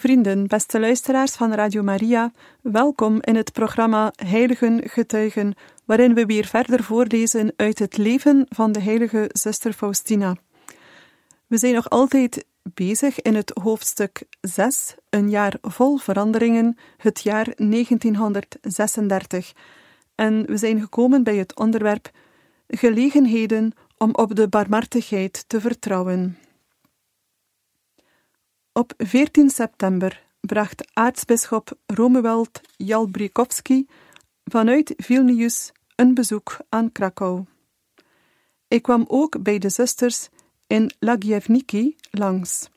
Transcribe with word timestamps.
Vrienden, 0.00 0.46
beste 0.46 0.80
luisteraars 0.80 1.32
van 1.32 1.52
Radio 1.52 1.82
Maria, 1.82 2.32
welkom 2.60 3.18
in 3.20 3.36
het 3.36 3.52
programma 3.52 4.12
Heiligen 4.26 4.80
Getuigen, 4.84 5.54
waarin 5.84 6.14
we 6.14 6.26
weer 6.26 6.44
verder 6.44 6.82
voorlezen 6.82 7.52
uit 7.56 7.78
het 7.78 7.96
leven 7.96 8.46
van 8.48 8.72
de 8.72 8.80
heilige 8.80 9.30
zuster 9.32 9.72
Faustina. 9.72 10.36
We 11.46 11.58
zijn 11.58 11.74
nog 11.74 11.90
altijd 11.90 12.44
bezig 12.62 13.20
in 13.20 13.34
het 13.34 13.50
hoofdstuk 13.62 14.22
6, 14.40 14.94
een 15.10 15.30
jaar 15.30 15.56
vol 15.62 15.96
veranderingen, 15.96 16.76
het 16.96 17.20
jaar 17.22 17.52
1936. 17.56 19.52
En 20.14 20.46
we 20.46 20.56
zijn 20.56 20.80
gekomen 20.80 21.22
bij 21.22 21.36
het 21.36 21.58
onderwerp 21.58 22.10
gelegenheden 22.68 23.72
om 23.98 24.14
op 24.14 24.34
de 24.34 24.48
barmhartigheid 24.48 25.44
te 25.46 25.60
vertrouwen. 25.60 26.38
Op 28.72 28.92
14 28.96 29.50
september 29.50 30.22
bracht 30.40 30.90
aartsbisschop 30.92 31.72
Romuald 31.86 32.60
Jalbrikowski 32.76 33.86
vanuit 34.44 34.94
Vilnius 34.96 35.72
een 35.96 36.14
bezoek 36.14 36.56
aan 36.68 36.92
Krakau. 36.92 37.44
Ik 38.68 38.82
kwam 38.82 39.04
ook 39.08 39.42
bij 39.42 39.58
de 39.58 39.68
zusters 39.68 40.28
in 40.66 40.92
Lagievniki 40.98 41.96
langs. 42.10 42.68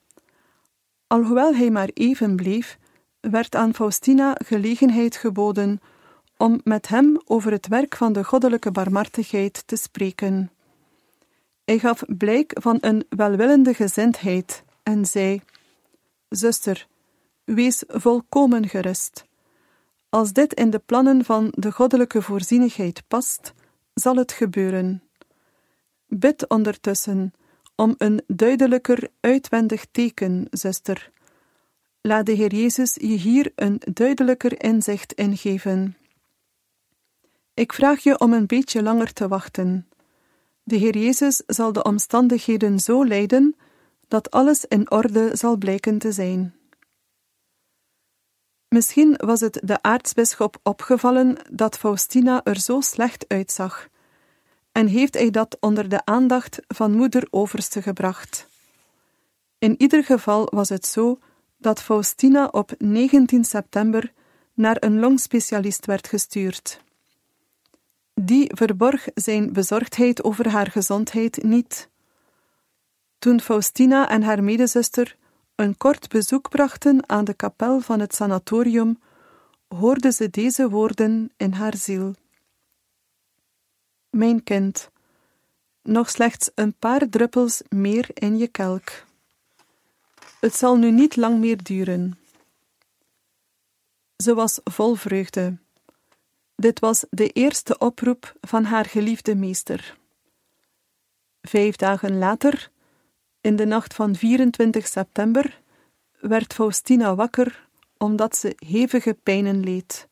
Alhoewel 1.07 1.55
hij 1.55 1.69
maar 1.69 1.89
even 1.93 2.35
bleef, 2.35 2.77
werd 3.19 3.55
aan 3.55 3.73
Faustina 3.73 4.35
gelegenheid 4.45 5.15
geboden 5.15 5.81
om 6.37 6.61
met 6.63 6.87
hem 6.87 7.21
over 7.25 7.51
het 7.51 7.67
werk 7.67 7.95
van 7.95 8.13
de 8.13 8.23
goddelijke 8.23 8.71
barmhartigheid 8.71 9.67
te 9.67 9.75
spreken. 9.75 10.51
Hij 11.65 11.79
gaf 11.79 12.03
blijk 12.07 12.51
van 12.61 12.77
een 12.81 13.05
welwillende 13.09 13.73
gezindheid 13.73 14.63
en 14.83 15.05
zei: 15.05 15.41
Zuster, 16.35 16.87
wees 17.43 17.83
volkomen 17.87 18.67
gerust. 18.67 19.25
Als 20.09 20.33
dit 20.33 20.53
in 20.53 20.69
de 20.69 20.79
plannen 20.79 21.25
van 21.25 21.53
de 21.55 21.71
goddelijke 21.71 22.21
voorzienigheid 22.21 23.03
past, 23.07 23.53
zal 23.93 24.15
het 24.15 24.31
gebeuren. 24.31 25.03
Bid 26.07 26.49
ondertussen 26.49 27.33
om 27.75 27.95
een 27.97 28.23
duidelijker 28.27 29.09
uitwendig 29.19 29.85
teken, 29.91 30.47
zuster. 30.51 31.11
Laat 32.01 32.25
de 32.25 32.31
Heer 32.31 32.53
Jezus 32.53 32.93
je 32.93 33.07
hier 33.07 33.51
een 33.55 33.81
duidelijker 33.93 34.63
inzicht 34.63 35.13
in 35.13 35.37
geven. 35.37 35.97
Ik 37.53 37.73
vraag 37.73 37.99
je 37.99 38.19
om 38.19 38.33
een 38.33 38.47
beetje 38.47 38.83
langer 38.83 39.13
te 39.13 39.27
wachten. 39.27 39.87
De 40.63 40.75
Heer 40.75 40.97
Jezus 40.97 41.43
zal 41.47 41.73
de 41.73 41.83
omstandigheden 41.83 42.79
zo 42.79 43.05
leiden 43.05 43.55
dat 44.07 44.31
alles 44.31 44.65
in 44.65 44.91
orde 44.91 45.29
zal 45.33 45.57
blijken 45.57 45.97
te 45.97 46.11
zijn. 46.11 46.55
Misschien 48.67 49.13
was 49.17 49.39
het 49.39 49.59
de 49.63 49.81
aartsbisschop 49.81 50.59
opgevallen 50.63 51.37
dat 51.51 51.77
Faustina 51.77 52.43
er 52.43 52.59
zo 52.59 52.81
slecht 52.81 53.25
uitzag, 53.27 53.87
en 54.71 54.87
heeft 54.87 55.13
hij 55.13 55.29
dat 55.29 55.57
onder 55.59 55.89
de 55.89 56.05
aandacht 56.05 56.59
van 56.67 56.91
moeder 56.91 57.27
Overste 57.29 57.81
gebracht. 57.81 58.47
In 59.57 59.75
ieder 59.77 60.03
geval 60.03 60.47
was 60.51 60.69
het 60.69 60.85
zo 60.85 61.19
dat 61.57 61.81
Faustina 61.81 62.45
op 62.45 62.71
19 62.77 63.43
september 63.45 64.13
naar 64.53 64.77
een 64.79 64.99
longspecialist 64.99 65.85
werd 65.85 66.07
gestuurd. 66.07 66.81
Die 68.13 68.51
verborg 68.55 69.07
zijn 69.13 69.53
bezorgdheid 69.53 70.23
over 70.23 70.49
haar 70.49 70.71
gezondheid 70.71 71.43
niet. 71.43 71.89
Toen 73.23 73.41
Faustina 73.41 74.09
en 74.09 74.23
haar 74.23 74.43
medezuster 74.43 75.15
een 75.55 75.77
kort 75.77 76.09
bezoek 76.09 76.49
brachten 76.49 77.09
aan 77.09 77.25
de 77.25 77.33
kapel 77.33 77.79
van 77.79 77.99
het 77.99 78.15
sanatorium, 78.15 78.99
hoorde 79.67 80.11
ze 80.11 80.29
deze 80.29 80.69
woorden 80.69 81.31
in 81.37 81.51
haar 81.51 81.77
ziel. 81.77 82.15
Mijn 84.09 84.43
kind, 84.43 84.89
nog 85.81 86.09
slechts 86.09 86.51
een 86.55 86.73
paar 86.73 87.09
druppels 87.09 87.61
meer 87.69 88.09
in 88.13 88.37
je 88.37 88.47
kelk. 88.47 88.89
Het 90.39 90.55
zal 90.55 90.75
nu 90.75 90.91
niet 90.91 91.15
lang 91.15 91.39
meer 91.39 91.63
duren. 91.63 92.19
Ze 94.15 94.33
was 94.33 94.59
vol 94.63 94.95
vreugde. 94.95 95.57
Dit 96.55 96.79
was 96.79 97.05
de 97.09 97.29
eerste 97.29 97.77
oproep 97.77 98.33
van 98.41 98.63
haar 98.63 98.85
geliefde 98.85 99.35
meester. 99.35 99.97
Vijf 101.41 101.75
dagen 101.75 102.17
later 102.17 102.71
in 103.43 103.55
de 103.55 103.65
nacht 103.65 103.93
van 103.93 104.15
24 104.15 104.87
september 104.87 105.61
werd 106.19 106.53
Faustina 106.53 107.15
wakker 107.15 107.67
omdat 107.97 108.35
ze 108.35 108.55
hevige 108.65 109.13
pijnen 109.23 109.59
leed. 109.59 110.07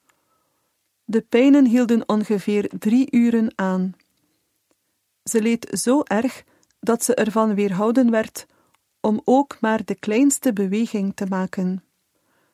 De 1.04 1.22
pijnen 1.22 1.66
hielden 1.66 2.10
ongeveer 2.10 2.70
drie 2.80 3.08
uren 3.12 3.52
aan. 3.56 3.96
Ze 5.24 5.42
leed 5.42 5.80
zo 5.80 6.02
erg 6.04 6.44
dat 6.80 7.04
ze 7.04 7.16
ervan 7.16 7.56
weerhouden 7.56 8.12
werd 8.12 8.46
om 9.00 9.22
ook 9.24 9.58
maar 9.62 9.86
de 9.86 9.96
kleinste 9.96 10.54
beweging 10.54 11.16
te 11.16 11.26
maken. 11.26 11.84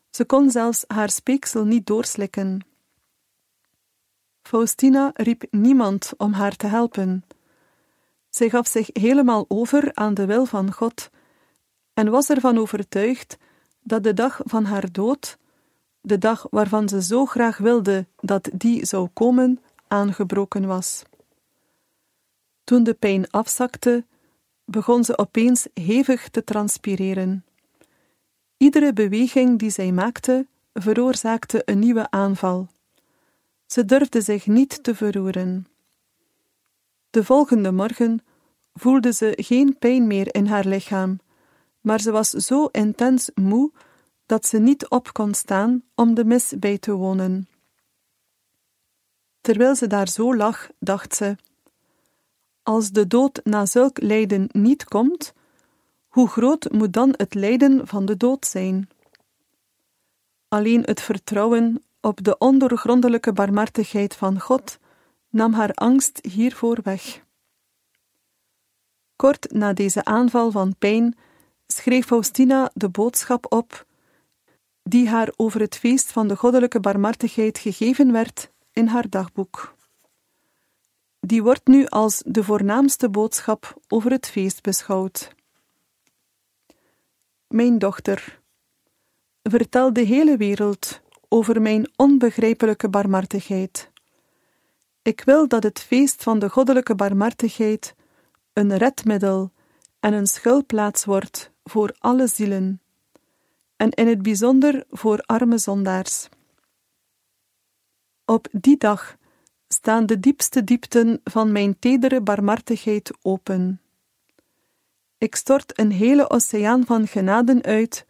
Ze 0.09 0.25
kon 0.25 0.51
zelfs 0.51 0.83
haar 0.87 1.09
speeksel 1.09 1.65
niet 1.65 1.85
doorslikken. 1.85 2.65
Faustina 4.41 5.11
riep 5.13 5.43
niemand 5.51 6.13
om 6.17 6.33
haar 6.33 6.55
te 6.55 6.67
helpen. 6.67 7.23
Zij 8.37 8.49
gaf 8.49 8.67
zich 8.67 8.89
helemaal 8.93 9.45
over 9.47 9.91
aan 9.93 10.13
de 10.13 10.25
wil 10.25 10.45
van 10.45 10.73
God 10.73 11.09
en 11.93 12.09
was 12.09 12.29
ervan 12.29 12.57
overtuigd 12.57 13.37
dat 13.79 14.03
de 14.03 14.13
dag 14.13 14.41
van 14.43 14.65
haar 14.65 14.91
dood, 14.91 15.37
de 16.01 16.17
dag 16.17 16.47
waarvan 16.49 16.89
ze 16.89 17.01
zo 17.01 17.25
graag 17.25 17.57
wilde 17.57 18.07
dat 18.15 18.49
die 18.53 18.85
zou 18.85 19.07
komen, 19.13 19.59
aangebroken 19.87 20.65
was. 20.65 21.03
Toen 22.63 22.83
de 22.83 22.93
pijn 22.93 23.29
afzakte, 23.29 24.05
begon 24.65 25.03
ze 25.03 25.17
opeens 25.17 25.67
hevig 25.73 26.29
te 26.29 26.43
transpireren. 26.43 27.45
Iedere 28.57 28.93
beweging 28.93 29.59
die 29.59 29.69
zij 29.69 29.91
maakte, 29.91 30.47
veroorzaakte 30.73 31.61
een 31.65 31.79
nieuwe 31.79 32.09
aanval. 32.09 32.67
Ze 33.65 33.85
durfde 33.85 34.21
zich 34.21 34.47
niet 34.47 34.83
te 34.83 34.95
verroeren. 34.95 35.67
De 37.17 37.23
volgende 37.23 37.71
morgen 37.71 38.19
voelde 38.73 39.13
ze 39.13 39.33
geen 39.35 39.77
pijn 39.79 40.07
meer 40.07 40.35
in 40.35 40.45
haar 40.45 40.65
lichaam, 40.65 41.19
maar 41.81 41.99
ze 41.99 42.11
was 42.11 42.29
zo 42.29 42.65
intens 42.65 43.29
moe 43.33 43.71
dat 44.25 44.45
ze 44.45 44.57
niet 44.57 44.89
op 44.89 45.13
kon 45.13 45.33
staan 45.33 45.83
om 45.95 46.13
de 46.13 46.25
mis 46.25 46.53
bij 46.59 46.77
te 46.77 46.91
wonen. 46.91 47.47
Terwijl 49.41 49.75
ze 49.75 49.87
daar 49.87 50.07
zo 50.07 50.35
lag, 50.35 50.69
dacht 50.79 51.15
ze: 51.15 51.35
Als 52.63 52.91
de 52.91 53.07
dood 53.07 53.39
na 53.43 53.65
zulk 53.65 54.01
lijden 54.01 54.49
niet 54.51 54.83
komt, 54.83 55.33
hoe 56.07 56.27
groot 56.27 56.71
moet 56.71 56.93
dan 56.93 57.13
het 57.15 57.33
lijden 57.33 57.87
van 57.87 58.05
de 58.05 58.17
dood 58.17 58.45
zijn? 58.45 58.89
Alleen 60.47 60.81
het 60.83 61.01
vertrouwen 61.01 61.83
op 62.01 62.23
de 62.23 62.37
ondoorgrondelijke 62.37 63.33
barmhartigheid 63.33 64.15
van 64.15 64.39
God 64.39 64.79
nam 65.29 65.53
haar 65.53 65.73
angst 65.73 66.19
hiervoor 66.31 66.79
weg. 66.83 67.25
Kort 69.15 69.51
na 69.51 69.73
deze 69.73 70.05
aanval 70.05 70.51
van 70.51 70.75
pijn 70.77 71.17
schreef 71.67 72.05
Faustina 72.05 72.71
de 72.73 72.89
boodschap 72.89 73.51
op 73.51 73.85
die 74.83 75.09
haar 75.09 75.33
over 75.35 75.59
het 75.59 75.77
feest 75.77 76.11
van 76.11 76.27
de 76.27 76.35
goddelijke 76.35 76.79
barmhartigheid 76.79 77.57
gegeven 77.57 78.11
werd 78.11 78.51
in 78.71 78.87
haar 78.87 79.09
dagboek. 79.09 79.75
Die 81.19 81.43
wordt 81.43 81.67
nu 81.67 81.85
als 81.85 82.23
de 82.25 82.43
voornaamste 82.43 83.09
boodschap 83.09 83.81
over 83.87 84.11
het 84.11 84.27
feest 84.27 84.61
beschouwd. 84.61 85.35
Mijn 87.47 87.79
dochter, 87.79 88.41
vertel 89.43 89.93
de 89.93 90.01
hele 90.01 90.37
wereld 90.37 91.01
over 91.29 91.61
mijn 91.61 91.91
onbegrijpelijke 91.95 92.89
barmhartigheid. 92.89 93.91
Ik 95.07 95.21
wil 95.21 95.47
dat 95.47 95.63
het 95.63 95.79
feest 95.79 96.23
van 96.23 96.39
de 96.39 96.49
goddelijke 96.49 96.95
barmhartigheid 96.95 97.95
een 98.53 98.77
redmiddel 98.77 99.51
en 99.99 100.13
een 100.13 100.27
schuilplaats 100.27 101.05
wordt 101.05 101.51
voor 101.63 101.95
alle 101.99 102.27
zielen, 102.27 102.81
en 103.75 103.89
in 103.89 104.07
het 104.07 104.21
bijzonder 104.21 104.85
voor 104.89 105.19
arme 105.19 105.57
zondaars. 105.57 106.29
Op 108.25 108.47
die 108.51 108.77
dag 108.77 109.17
staan 109.67 110.05
de 110.05 110.19
diepste 110.19 110.63
diepten 110.63 111.21
van 111.23 111.51
mijn 111.51 111.79
tedere 111.79 112.21
barmhartigheid 112.21 113.11
open. 113.21 113.81
Ik 115.17 115.35
stort 115.35 115.79
een 115.79 115.91
hele 115.91 116.29
oceaan 116.29 116.85
van 116.85 117.07
genaden 117.07 117.63
uit 117.63 118.05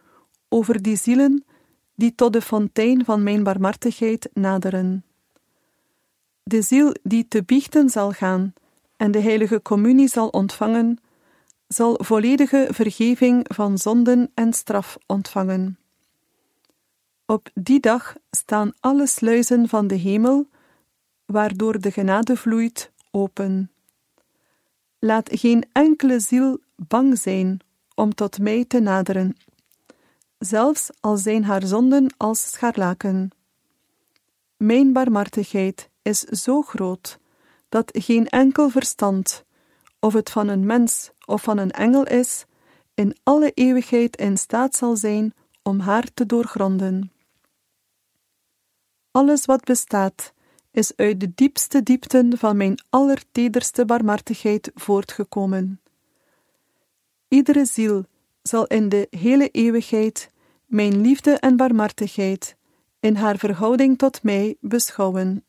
over 0.50 0.82
die 0.82 0.96
zielen 0.96 1.46
die 1.96 2.16
tot 2.16 2.34
de 2.34 2.42
fontein 2.42 3.06
van 3.06 3.24
mijn 3.24 3.44
barmhartigheid 3.44 4.30
naderen. 4.34 5.07
De 6.48 6.62
ziel 6.62 6.96
die 7.04 7.28
te 7.28 7.44
biechten 7.44 7.90
zal 7.90 8.12
gaan 8.12 8.54
en 8.98 9.12
de 9.12 9.20
heilige 9.20 9.62
communie 9.62 10.08
zal 10.08 10.28
ontvangen, 10.28 11.00
zal 11.68 12.00
volledige 12.04 12.68
vergeving 12.72 13.46
van 13.54 13.78
zonden 13.78 14.32
en 14.34 14.54
straf 14.54 14.98
ontvangen. 15.06 15.78
Op 17.26 17.50
die 17.54 17.80
dag 17.80 18.16
staan 18.32 18.72
alle 18.80 19.08
sluizen 19.08 19.68
van 19.68 19.88
de 19.88 19.96
hemel, 19.96 20.48
waardoor 21.26 21.80
de 21.80 21.92
genade 21.92 22.36
vloeit, 22.38 22.92
open. 23.12 23.72
Laat 25.00 25.30
geen 25.32 25.64
enkele 25.72 26.20
ziel 26.20 26.60
bang 26.76 27.18
zijn 27.18 27.60
om 27.96 28.14
tot 28.14 28.40
mij 28.40 28.66
te 28.66 28.80
naderen, 28.80 29.38
zelfs 30.38 30.90
al 31.00 31.18
zijn 31.18 31.44
haar 31.44 31.66
zonden 31.66 32.14
als 32.18 32.52
scharlaken. 32.52 33.30
Mijn 34.58 34.94
barmhartigheid 34.94 35.90
is 36.08 36.20
zo 36.20 36.62
groot 36.62 37.20
dat 37.70 37.92
geen 37.94 38.28
enkel 38.28 38.70
verstand, 38.70 39.46
of 40.00 40.14
het 40.14 40.30
van 40.30 40.48
een 40.48 40.66
mens 40.66 41.12
of 41.26 41.42
van 41.42 41.58
een 41.58 41.72
engel 41.72 42.04
is, 42.04 42.46
in 42.94 43.16
alle 43.24 43.52
eeuwigheid 43.52 44.16
in 44.18 44.38
staat 44.38 44.76
zal 44.76 44.96
zijn 44.96 45.34
om 45.64 45.80
haar 45.80 46.08
te 46.14 46.26
doorgronden. 46.26 47.12
Alles 49.12 49.46
wat 49.46 49.64
bestaat, 49.64 50.34
is 50.72 50.96
uit 50.96 51.20
de 51.20 51.32
diepste 51.36 51.84
diepten 51.84 52.38
van 52.38 52.58
mijn 52.58 52.76
allertederste 52.90 53.86
barmhartigheid 53.86 54.72
voortgekomen. 54.76 55.82
Iedere 57.28 57.66
ziel 57.66 58.06
zal 58.42 58.66
in 58.68 58.90
de 58.90 59.08
hele 59.10 59.50
eeuwigheid 59.50 60.32
mijn 60.66 61.02
liefde 61.02 61.32
en 61.32 61.58
barmhartigheid 61.58 62.56
in 63.00 63.16
haar 63.16 63.38
verhouding 63.38 63.98
tot 63.98 64.24
mij 64.24 64.58
beschouwen. 64.60 65.47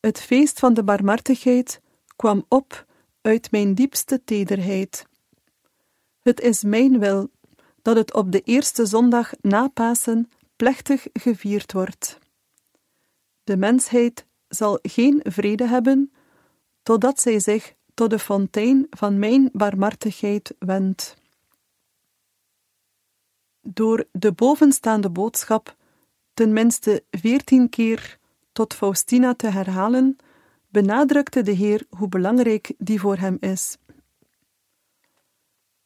Het 0.00 0.20
feest 0.20 0.58
van 0.58 0.74
de 0.74 0.84
barmhartigheid 0.84 1.80
kwam 2.16 2.44
op 2.48 2.86
uit 3.20 3.50
mijn 3.50 3.74
diepste 3.74 4.24
tederheid. 4.24 5.06
Het 6.20 6.40
is 6.40 6.62
mijn 6.62 6.98
wil 6.98 7.30
dat 7.82 7.96
het 7.96 8.14
op 8.14 8.32
de 8.32 8.40
eerste 8.40 8.86
zondag 8.86 9.32
na 9.40 9.68
Pasen 9.68 10.30
plechtig 10.56 11.06
gevierd 11.12 11.72
wordt. 11.72 12.18
De 13.44 13.56
mensheid 13.56 14.26
zal 14.48 14.78
geen 14.82 15.20
vrede 15.24 15.66
hebben 15.66 16.12
totdat 16.82 17.20
zij 17.20 17.40
zich 17.40 17.74
tot 17.94 18.10
de 18.10 18.18
fontein 18.18 18.86
van 18.90 19.18
mijn 19.18 19.48
barmhartigheid 19.52 20.54
wendt. 20.58 21.14
Door 23.60 24.06
de 24.12 24.32
bovenstaande 24.32 25.10
boodschap 25.10 25.76
ten 26.34 26.52
minste 26.52 27.04
veertien 27.10 27.68
keer 27.68 28.17
tot 28.58 28.74
Faustina 28.74 29.34
te 29.34 29.46
herhalen, 29.46 30.16
benadrukte 30.68 31.42
de 31.42 31.50
Heer 31.50 31.86
hoe 31.90 32.08
belangrijk 32.08 32.74
die 32.78 33.00
voor 33.00 33.16
hem 33.16 33.36
is. 33.40 33.76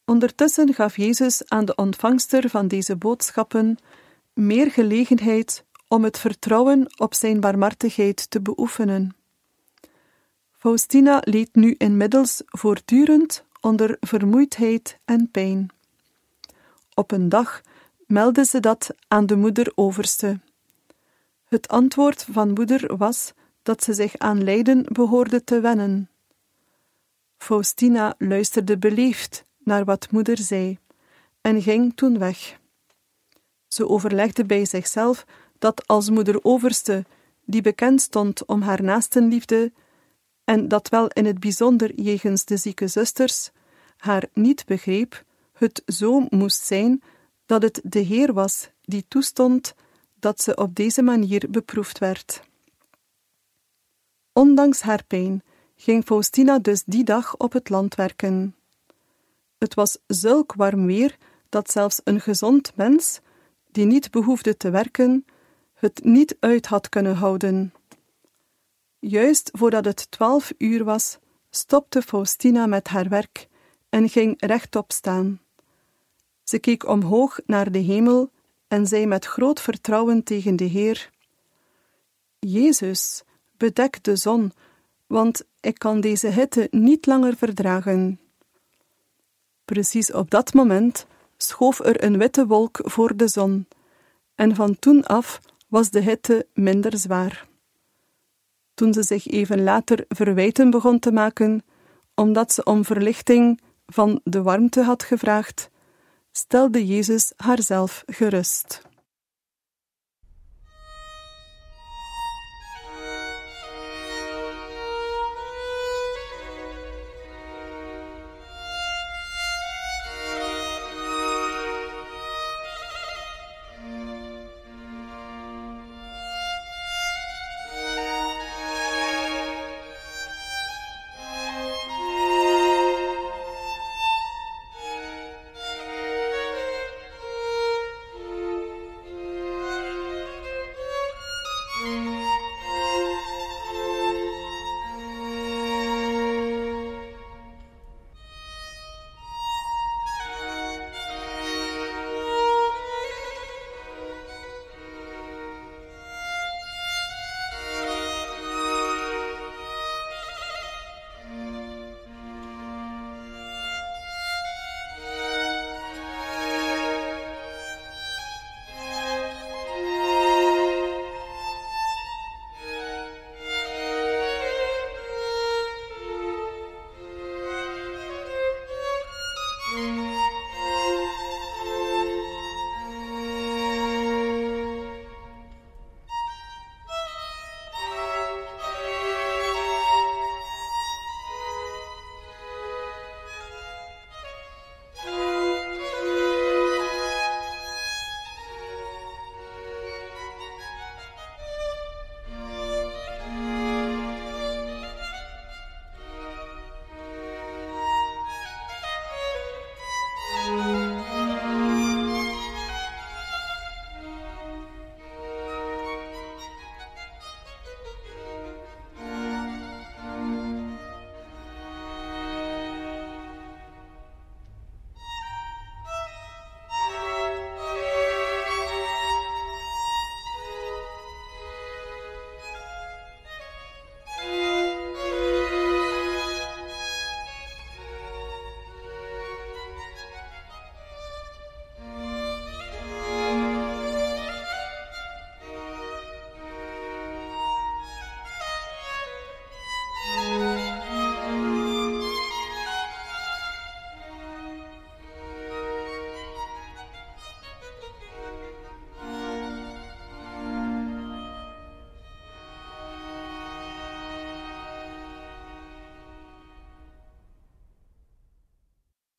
Ondertussen 0.05 0.73
gaf 0.73 0.97
Jezus 0.97 1.49
aan 1.49 1.65
de 1.65 1.75
ontvangster 1.75 2.49
van 2.49 2.67
deze 2.67 2.95
boodschappen 2.95 3.77
meer 4.33 4.71
gelegenheid 4.71 5.65
om 5.87 6.03
het 6.03 6.19
vertrouwen 6.19 6.93
op 6.97 7.13
zijn 7.13 7.39
barmhartigheid 7.39 8.29
te 8.29 8.41
beoefenen. 8.41 9.15
Faustina 10.51 11.21
leed 11.23 11.55
nu 11.55 11.75
inmiddels 11.77 12.41
voortdurend 12.45 13.45
onder 13.61 13.97
vermoeidheid 13.99 14.99
en 15.05 15.29
pijn. 15.31 15.67
Op 16.93 17.11
een 17.11 17.29
dag 17.29 17.61
meldde 18.07 18.45
ze 18.45 18.59
dat 18.59 18.95
aan 19.07 19.25
de 19.25 19.35
moeder-overste. 19.35 20.39
Het 21.53 21.67
antwoord 21.67 22.25
van 22.31 22.51
moeder 22.51 22.97
was 22.97 23.33
dat 23.63 23.83
ze 23.83 23.93
zich 23.93 24.17
aan 24.17 24.43
lijden 24.43 24.85
behoorde 24.91 25.43
te 25.43 25.59
wennen. 25.59 26.09
Faustina 27.37 28.15
luisterde 28.17 28.77
beleefd 28.77 29.45
naar 29.57 29.85
wat 29.85 30.11
moeder 30.11 30.37
zei 30.37 30.77
en 31.41 31.61
ging 31.61 31.95
toen 31.95 32.17
weg. 32.19 32.59
Ze 33.67 33.87
overlegde 33.87 34.45
bij 34.45 34.65
zichzelf 34.65 35.25
dat 35.59 35.87
als 35.87 36.09
moeder 36.09 36.43
overste, 36.43 37.05
die 37.45 37.61
bekend 37.61 38.01
stond 38.01 38.45
om 38.45 38.61
haar 38.61 38.83
naastenliefde, 38.83 39.71
en 40.43 40.67
dat 40.67 40.89
wel 40.89 41.07
in 41.07 41.25
het 41.25 41.39
bijzonder 41.39 42.01
jegens 42.01 42.45
de 42.45 42.57
zieke 42.57 42.87
zusters, 42.87 43.51
haar 43.97 44.25
niet 44.33 44.65
begreep, 44.65 45.23
het 45.53 45.81
zo 45.85 46.25
moest 46.29 46.65
zijn 46.65 47.01
dat 47.45 47.61
het 47.61 47.81
de 47.83 47.99
Heer 47.99 48.33
was 48.33 48.69
die 48.81 49.05
toestond 49.07 49.73
dat 50.23 50.41
ze 50.41 50.55
op 50.55 50.75
deze 50.75 51.01
manier 51.01 51.45
beproefd 51.49 51.99
werd. 51.99 52.41
Ondanks 54.33 54.81
haar 54.81 55.03
pijn 55.07 55.43
ging 55.75 56.03
Faustina 56.03 56.59
dus 56.59 56.83
die 56.85 57.03
dag 57.03 57.37
op 57.37 57.53
het 57.53 57.69
land 57.69 57.95
werken. 57.95 58.55
Het 59.57 59.73
was 59.73 59.97
zulk 60.07 60.53
warm 60.53 60.85
weer 60.85 61.17
dat 61.49 61.71
zelfs 61.71 62.01
een 62.03 62.21
gezond 62.21 62.75
mens, 62.75 63.19
die 63.71 63.85
niet 63.85 64.11
behoefde 64.11 64.57
te 64.57 64.69
werken, 64.69 65.25
het 65.73 66.03
niet 66.03 66.37
uit 66.39 66.65
had 66.65 66.89
kunnen 66.89 67.15
houden. 67.15 67.73
Juist 68.99 69.49
voordat 69.53 69.85
het 69.85 70.11
twaalf 70.11 70.53
uur 70.57 70.83
was, 70.83 71.17
stopte 71.49 72.01
Faustina 72.01 72.65
met 72.65 72.87
haar 72.87 73.09
werk 73.09 73.47
en 73.89 74.09
ging 74.09 74.33
rechtop 74.37 74.91
staan. 74.91 75.41
Ze 76.43 76.59
keek 76.59 76.87
omhoog 76.87 77.39
naar 77.45 77.71
de 77.71 77.79
hemel 77.79 78.31
en 78.73 78.87
zei 78.87 79.05
met 79.05 79.25
groot 79.25 79.61
vertrouwen 79.61 80.23
tegen 80.23 80.55
de 80.55 80.63
Heer: 80.63 81.09
Jezus, 82.39 83.23
bedek 83.57 84.03
de 84.03 84.15
zon, 84.15 84.51
want 85.07 85.43
ik 85.59 85.79
kan 85.79 86.01
deze 86.01 86.27
hitte 86.27 86.67
niet 86.71 87.05
langer 87.05 87.35
verdragen. 87.35 88.19
Precies 89.65 90.11
op 90.11 90.29
dat 90.29 90.53
moment 90.53 91.05
schoof 91.37 91.79
er 91.79 92.03
een 92.03 92.17
witte 92.17 92.47
wolk 92.47 92.79
voor 92.83 93.15
de 93.15 93.27
zon, 93.27 93.67
en 94.35 94.55
van 94.55 94.79
toen 94.79 95.05
af 95.05 95.39
was 95.67 95.89
de 95.89 95.99
hitte 95.99 96.47
minder 96.53 96.97
zwaar. 96.97 97.47
Toen 98.73 98.93
ze 98.93 99.03
zich 99.03 99.27
even 99.27 99.63
later 99.63 100.05
verwijten 100.07 100.69
begon 100.69 100.99
te 100.99 101.11
maken, 101.11 101.63
omdat 102.15 102.53
ze 102.53 102.63
om 102.63 102.85
verlichting 102.85 103.61
van 103.85 104.21
de 104.23 104.41
warmte 104.41 104.81
had 104.81 105.03
gevraagd, 105.03 105.69
stelde 106.33 106.85
Jezus 106.85 107.33
haarzelf 107.37 108.03
gerust. 108.07 108.81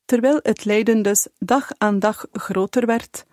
Terwijl 0.05 0.39
het 0.43 0.65
lijden 0.65 1.03
dus 1.03 1.29
dag 1.39 1.71
aan 1.79 1.99
dag 1.99 2.27
groter 2.33 2.87
werd, 2.87 3.25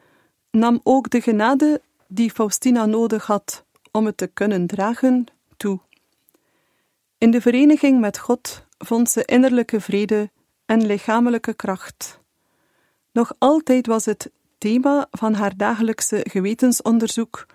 nam 0.51 0.79
ook 0.83 1.09
de 1.09 1.21
genade 1.21 1.81
die 2.07 2.31
Faustina 2.31 2.85
nodig 2.85 3.25
had 3.25 3.65
om 3.91 4.05
het 4.05 4.17
te 4.17 4.27
kunnen 4.27 4.67
dragen 4.67 5.25
toe. 5.57 5.79
In 7.17 7.31
de 7.31 7.41
vereniging 7.41 7.99
met 7.99 8.17
God 8.17 8.65
vond 8.77 9.09
ze 9.09 9.25
innerlijke 9.25 9.81
vrede 9.81 10.29
en 10.65 10.85
lichamelijke 10.85 11.53
kracht. 11.53 12.19
Nog 13.11 13.33
altijd 13.37 13.87
was 13.87 14.05
het 14.05 14.31
thema 14.57 15.07
van 15.11 15.33
haar 15.33 15.57
dagelijkse 15.57 16.25
gewetensonderzoek 16.29 17.45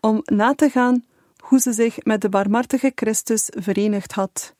om 0.00 0.20
na 0.24 0.54
te 0.54 0.70
gaan 0.70 1.04
hoe 1.36 1.60
ze 1.60 1.72
zich 1.72 2.04
met 2.04 2.20
de 2.20 2.28
barmhartige 2.28 2.92
Christus 2.94 3.50
verenigd 3.54 4.12
had, 4.12 4.54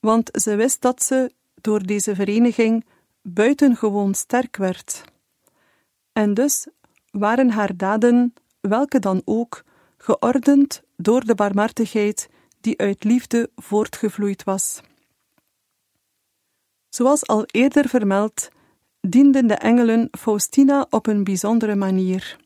want 0.00 0.30
ze 0.32 0.56
wist 0.56 0.80
dat 0.80 1.02
ze 1.02 1.32
door 1.54 1.82
deze 1.82 2.14
vereniging 2.14 2.84
buitengewoon 3.22 4.14
sterk 4.14 4.56
werd. 4.56 5.04
En 6.12 6.34
dus 6.34 6.66
waren 7.10 7.50
haar 7.50 7.76
daden, 7.76 8.34
welke 8.60 8.98
dan 8.98 9.22
ook, 9.24 9.64
geordend 9.96 10.82
door 10.96 11.24
de 11.24 11.34
barmhartigheid 11.34 12.28
die 12.60 12.78
uit 12.78 13.04
liefde 13.04 13.50
voortgevloeid 13.56 14.44
was. 14.44 14.80
Zoals 16.88 17.26
al 17.26 17.44
eerder 17.46 17.88
vermeld, 17.88 18.48
dienden 19.00 19.46
de 19.46 19.54
engelen 19.54 20.08
Faustina 20.18 20.86
op 20.90 21.06
een 21.06 21.24
bijzondere 21.24 21.76
manier. 21.76 22.36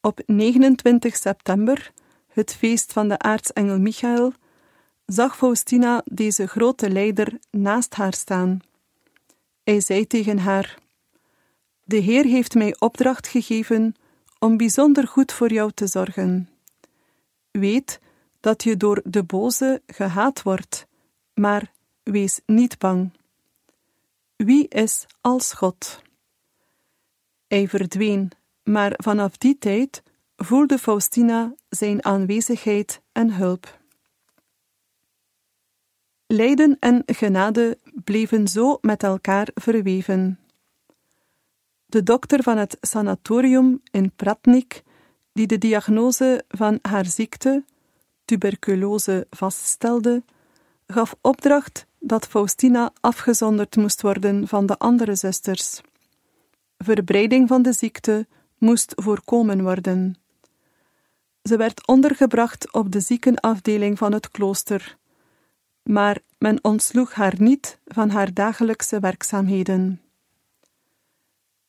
Op 0.00 0.20
29 0.26 1.16
september, 1.16 1.92
het 2.28 2.54
feest 2.54 2.92
van 2.92 3.08
de 3.08 3.18
aartsengel 3.18 3.78
Michael, 3.78 4.32
zag 5.06 5.36
Faustina 5.36 6.02
deze 6.04 6.46
grote 6.46 6.90
leider 6.90 7.38
naast 7.50 7.94
haar 7.94 8.14
staan. 8.14 8.60
Hij 9.64 9.80
zei 9.80 10.06
tegen 10.06 10.38
haar: 10.38 10.78
De 11.84 11.96
Heer 11.96 12.24
heeft 12.24 12.54
mij 12.54 12.76
opdracht 12.78 13.28
gegeven 13.28 13.94
om 14.38 14.56
bijzonder 14.56 15.08
goed 15.08 15.32
voor 15.32 15.52
jou 15.52 15.70
te 15.74 15.86
zorgen. 15.86 16.48
Weet 17.50 18.00
dat 18.40 18.62
je 18.62 18.76
door 18.76 19.00
de 19.04 19.22
boze 19.22 19.82
gehaat 19.86 20.42
wordt, 20.42 20.86
maar 21.34 21.72
wees 22.02 22.40
niet 22.46 22.78
bang. 22.78 23.10
Wie 24.36 24.68
is 24.68 25.06
als 25.20 25.52
God? 25.52 26.02
Hij 27.46 27.68
verdween, 27.68 28.30
maar 28.62 28.92
vanaf 28.96 29.36
die 29.36 29.58
tijd 29.58 30.02
voelde 30.36 30.78
Faustina 30.78 31.54
zijn 31.68 32.04
aanwezigheid 32.04 33.00
en 33.12 33.32
hulp. 33.32 33.82
Lijden 36.34 36.76
en 36.80 37.02
genade 37.06 37.78
bleven 38.04 38.48
zo 38.48 38.78
met 38.80 39.02
elkaar 39.02 39.48
verweven. 39.54 40.38
De 41.86 42.02
dokter 42.02 42.42
van 42.42 42.56
het 42.56 42.76
sanatorium 42.80 43.80
in 43.90 44.12
Pratnik, 44.16 44.82
die 45.32 45.46
de 45.46 45.58
diagnose 45.58 46.44
van 46.48 46.78
haar 46.82 47.06
ziekte, 47.06 47.64
tuberculose, 48.24 49.26
vaststelde, 49.30 50.22
gaf 50.86 51.14
opdracht 51.20 51.86
dat 51.98 52.26
Faustina 52.26 52.92
afgezonderd 53.00 53.76
moest 53.76 54.02
worden 54.02 54.48
van 54.48 54.66
de 54.66 54.78
andere 54.78 55.14
zusters. 55.14 55.80
Verbreiding 56.78 57.48
van 57.48 57.62
de 57.62 57.72
ziekte 57.72 58.26
moest 58.58 58.92
voorkomen 58.96 59.62
worden. 59.62 60.14
Ze 61.42 61.56
werd 61.56 61.86
ondergebracht 61.86 62.72
op 62.72 62.92
de 62.92 63.00
ziekenafdeling 63.00 63.98
van 63.98 64.12
het 64.12 64.28
klooster, 64.28 64.96
maar 65.84 66.20
men 66.38 66.64
ontsloeg 66.64 67.12
haar 67.12 67.34
niet 67.38 67.78
van 67.84 68.10
haar 68.10 68.34
dagelijkse 68.34 69.00
werkzaamheden. 69.00 70.00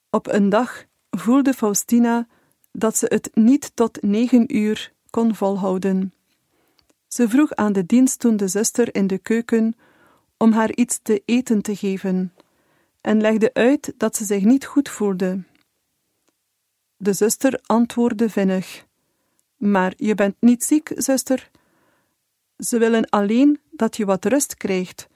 Op 0.10 0.28
een 0.28 0.50
dag 0.50 0.86
voelde 1.10 1.54
Faustina 1.54 2.28
dat 2.72 2.98
ze 2.98 3.06
het 3.10 3.30
niet 3.34 3.72
tot 3.74 4.02
negen 4.02 4.56
uur 4.56 4.94
kon 5.10 5.36
volhouden. 5.36 6.14
Ze 7.08 7.30
vroeg 7.30 7.54
aan 7.54 7.74
de 7.74 7.86
dienstdoende 7.86 8.48
zuster 8.48 8.96
in 8.96 9.08
de 9.08 9.18
keuken 9.18 9.76
om 10.38 10.52
haar 10.52 10.72
iets 10.72 11.00
te 11.02 11.22
eten 11.26 11.62
te 11.62 11.76
geven 11.76 12.34
en 13.02 13.22
legde 13.22 13.54
uit 13.54 13.94
dat 13.98 14.16
ze 14.16 14.26
zich 14.26 14.44
niet 14.44 14.66
goed 14.66 14.90
voelde. 14.90 15.44
De 16.98 17.14
zuster 17.14 17.60
antwoordde 17.66 18.30
vinnig: 18.30 18.86
Maar 19.56 19.94
je 19.96 20.16
bent 20.16 20.36
niet 20.40 20.64
ziek, 20.64 20.92
zuster. 20.96 21.50
Ze 22.58 22.78
willen 22.78 23.10
alleen 23.10 23.60
dat 23.72 23.98
je 23.98 24.06
wat 24.06 24.26
rust 24.26 24.56
krijgt, 24.58 25.08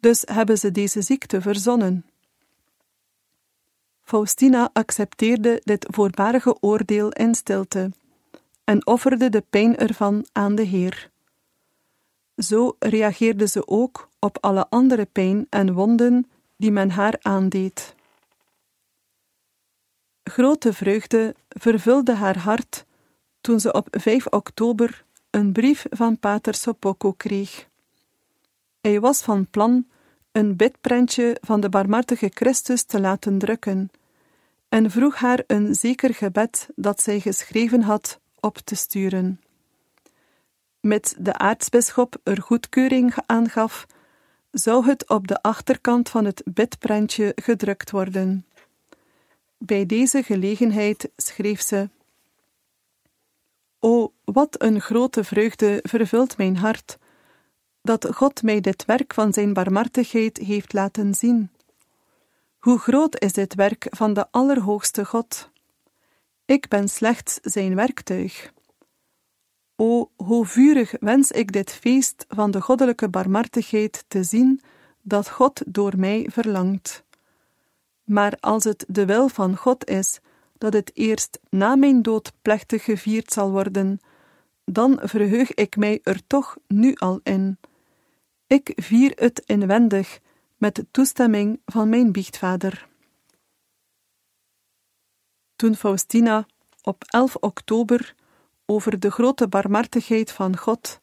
dus 0.00 0.22
hebben 0.24 0.58
ze 0.58 0.70
deze 0.70 1.02
ziekte 1.02 1.40
verzonnen. 1.40 2.06
Faustina 4.02 4.70
accepteerde 4.72 5.60
dit 5.64 5.86
voorbarige 5.90 6.56
oordeel 6.60 7.08
in 7.08 7.34
stilte 7.34 7.90
en 8.64 8.86
offerde 8.86 9.28
de 9.28 9.44
pijn 9.50 9.76
ervan 9.76 10.26
aan 10.32 10.54
de 10.54 10.62
Heer. 10.62 11.10
Zo 12.36 12.76
reageerde 12.78 13.46
ze 13.46 13.66
ook 13.66 14.08
op 14.18 14.38
alle 14.40 14.66
andere 14.68 15.04
pijn 15.04 15.46
en 15.50 15.72
wonden 15.72 16.30
die 16.56 16.70
men 16.70 16.90
haar 16.90 17.16
aandeed. 17.20 17.94
Grote 20.24 20.72
vreugde 20.72 21.34
vervulde 21.48 22.14
haar 22.14 22.38
hart 22.38 22.84
toen 23.40 23.60
ze 23.60 23.72
op 23.72 23.88
5 23.90 24.26
oktober 24.26 25.04
een 25.32 25.52
brief 25.52 25.86
van 25.90 26.18
Pater 26.18 26.54
Sopoko 26.54 27.12
kreeg. 27.12 27.68
Hij 28.80 29.00
was 29.00 29.22
van 29.22 29.46
plan 29.50 29.86
een 30.32 30.56
bidprentje 30.56 31.36
van 31.40 31.60
de 31.60 31.68
barmhartige 31.68 32.30
Christus 32.34 32.84
te 32.84 33.00
laten 33.00 33.38
drukken 33.38 33.90
en 34.68 34.90
vroeg 34.90 35.14
haar 35.14 35.42
een 35.46 35.74
zeker 35.74 36.14
gebed 36.14 36.68
dat 36.74 37.02
zij 37.02 37.20
geschreven 37.20 37.82
had 37.82 38.20
op 38.40 38.58
te 38.58 38.74
sturen. 38.74 39.40
Met 40.80 41.14
de 41.18 41.38
aartsbisschop 41.38 42.16
er 42.22 42.42
goedkeuring 42.42 43.14
aan 43.26 43.48
gaf, 43.48 43.86
zou 44.50 44.86
het 44.86 45.08
op 45.08 45.28
de 45.28 45.42
achterkant 45.42 46.08
van 46.08 46.24
het 46.24 46.42
bidprentje 46.44 47.32
gedrukt 47.34 47.90
worden. 47.90 48.46
Bij 49.58 49.86
deze 49.86 50.22
gelegenheid 50.22 51.10
schreef 51.16 51.62
ze: 51.62 51.88
O, 53.84 54.12
wat 54.24 54.62
een 54.62 54.80
grote 54.80 55.24
vreugde 55.24 55.80
vervult 55.82 56.36
mijn 56.36 56.56
hart, 56.56 56.98
dat 57.80 58.14
God 58.14 58.42
mij 58.42 58.60
dit 58.60 58.84
werk 58.84 59.14
van 59.14 59.32
Zijn 59.32 59.52
barmhartigheid 59.52 60.36
heeft 60.36 60.72
laten 60.72 61.14
zien. 61.14 61.50
Hoe 62.58 62.78
groot 62.78 63.20
is 63.20 63.32
dit 63.32 63.54
werk 63.54 63.86
van 63.90 64.14
de 64.14 64.26
Allerhoogste 64.30 65.04
God? 65.04 65.50
Ik 66.44 66.68
ben 66.68 66.88
slechts 66.88 67.38
Zijn 67.42 67.74
werktuig. 67.74 68.52
O, 69.76 70.10
hoe 70.16 70.46
vurig 70.46 70.94
wens 71.00 71.30
ik 71.30 71.52
dit 71.52 71.70
feest 71.72 72.24
van 72.28 72.50
de 72.50 72.60
goddelijke 72.60 73.08
barmhartigheid 73.08 74.04
te 74.08 74.22
zien, 74.22 74.60
dat 75.00 75.28
God 75.28 75.62
door 75.66 75.92
mij 75.96 76.28
verlangt. 76.30 77.04
Maar 78.04 78.36
als 78.40 78.64
het 78.64 78.84
de 78.88 79.06
wil 79.06 79.28
van 79.28 79.56
God 79.56 79.88
is 79.88 80.20
dat 80.62 80.72
het 80.72 80.90
eerst 80.94 81.38
na 81.50 81.74
mijn 81.74 82.02
dood 82.02 82.32
plechtig 82.42 82.84
gevierd 82.84 83.32
zal 83.32 83.50
worden, 83.50 84.00
dan 84.64 84.98
verheug 85.02 85.54
ik 85.54 85.76
mij 85.76 86.00
er 86.02 86.26
toch 86.26 86.56
nu 86.66 86.94
al 86.94 87.20
in. 87.22 87.58
Ik 88.46 88.72
vier 88.76 89.12
het 89.14 89.42
inwendig 89.46 90.20
met 90.56 90.84
toestemming 90.90 91.60
van 91.64 91.88
mijn 91.88 92.12
biechtvader. 92.12 92.88
Toen 95.56 95.74
Faustina 95.74 96.46
op 96.82 97.04
11 97.06 97.36
oktober 97.36 98.14
over 98.66 98.98
de 98.98 99.10
grote 99.10 99.48
barmhartigheid 99.48 100.32
van 100.32 100.56
God 100.56 101.00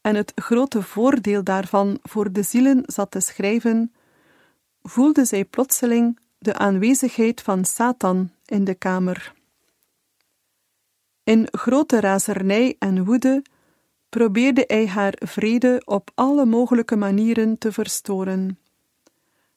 en 0.00 0.14
het 0.14 0.32
grote 0.34 0.82
voordeel 0.82 1.44
daarvan 1.44 1.98
voor 2.02 2.32
de 2.32 2.42
zielen 2.42 2.82
zat 2.86 3.10
te 3.10 3.20
schrijven, 3.20 3.92
voelde 4.82 5.24
zij 5.24 5.44
plotseling 5.44 6.18
de 6.42 6.54
aanwezigheid 6.54 7.40
van 7.40 7.64
Satan 7.64 8.30
in 8.46 8.64
de 8.64 8.74
kamer. 8.74 9.32
In 11.24 11.48
grote 11.50 12.00
razernij 12.00 12.76
en 12.78 13.04
woede 13.04 13.42
probeerde 14.08 14.64
hij 14.66 14.86
haar 14.86 15.14
vrede 15.18 15.82
op 15.84 16.10
alle 16.14 16.44
mogelijke 16.44 16.96
manieren 16.96 17.58
te 17.58 17.72
verstoren. 17.72 18.58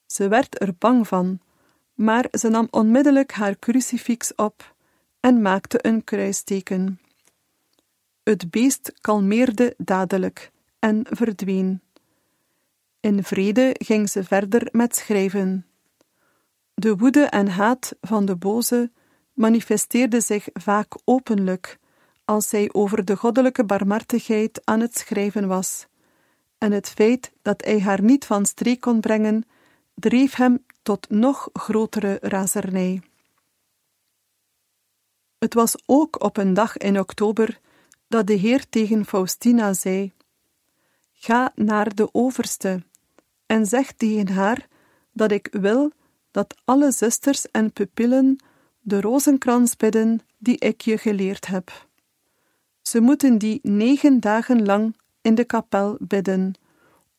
Ze 0.06 0.28
werd 0.28 0.62
er 0.62 0.76
bang 0.78 1.08
van, 1.08 1.40
maar 1.94 2.28
ze 2.32 2.50
nam 2.50 2.68
onmiddellijk 2.72 3.32
haar 3.32 3.60
crucifix 3.60 4.36
op 4.36 4.76
en 5.20 5.42
maakte 5.42 5.80
een 5.82 6.04
kruisteken. 6.04 7.00
Het 8.24 8.50
beest 8.50 8.94
kalmeerde 9.02 9.74
dadelijk 9.78 10.52
en 10.80 11.06
verdween. 11.10 11.82
In 13.00 13.24
vrede 13.24 13.76
ging 13.78 14.10
ze 14.10 14.24
verder 14.24 14.68
met 14.72 14.96
schrijven. 14.96 15.66
De 16.76 16.96
woede 16.96 17.24
en 17.24 17.48
haat 17.48 17.96
van 18.02 18.26
de 18.26 18.36
boze 18.36 18.92
manifesteerde 19.34 20.22
zich 20.22 20.48
vaak 20.54 20.94
openlijk 21.04 21.80
als 22.26 22.48
zij 22.50 22.70
over 22.72 23.06
de 23.06 23.16
goddelijke 23.16 23.64
barmhartigheid 23.66 24.62
aan 24.64 24.80
het 24.80 24.98
schrijven 24.98 25.48
was, 25.48 25.88
en 26.58 26.72
het 26.72 26.90
feit 26.90 27.32
dat 27.42 27.66
hij 27.66 27.82
haar 27.82 28.02
niet 28.02 28.26
van 28.26 28.46
streek 28.46 28.80
kon 28.80 29.00
brengen, 29.00 29.44
dreef 29.94 30.36
hem 30.36 30.66
tot 30.82 31.10
nog 31.10 31.50
grotere 31.54 32.18
razernij. 32.22 33.02
Het 35.38 35.54
was 35.54 35.76
ook 35.86 36.24
op 36.24 36.38
een 36.38 36.54
dag 36.54 36.78
in 36.78 37.00
oktober 37.00 37.60
dat 38.08 38.28
de 38.28 38.34
Heer 38.34 38.70
tegen 38.70 39.06
Faustina 39.06 39.74
zei: 39.74 40.14
Ga 41.14 41.52
naar 41.56 41.96
de 41.96 42.14
overste 42.14 42.84
en 43.46 43.66
zeg 43.66 43.92
tegen 43.92 44.28
haar 44.28 44.68
dat 45.12 45.32
ik 45.32 45.48
wil 45.52 45.92
dat 46.36 46.56
alle 46.66 46.92
zusters 46.92 47.52
en 47.52 47.72
pupillen 47.72 48.38
de 48.82 49.02
rozenkrans 49.02 49.76
bidden 49.76 50.22
die 50.38 50.58
ik 50.58 50.82
je 50.82 50.98
geleerd 50.98 51.46
heb. 51.46 51.88
Ze 52.82 53.00
moeten 53.00 53.38
die 53.38 53.60
negen 53.64 54.20
dagen 54.20 54.66
lang 54.66 54.96
in 55.22 55.36
de 55.36 55.44
kapel 55.44 55.98
bidden, 56.00 56.54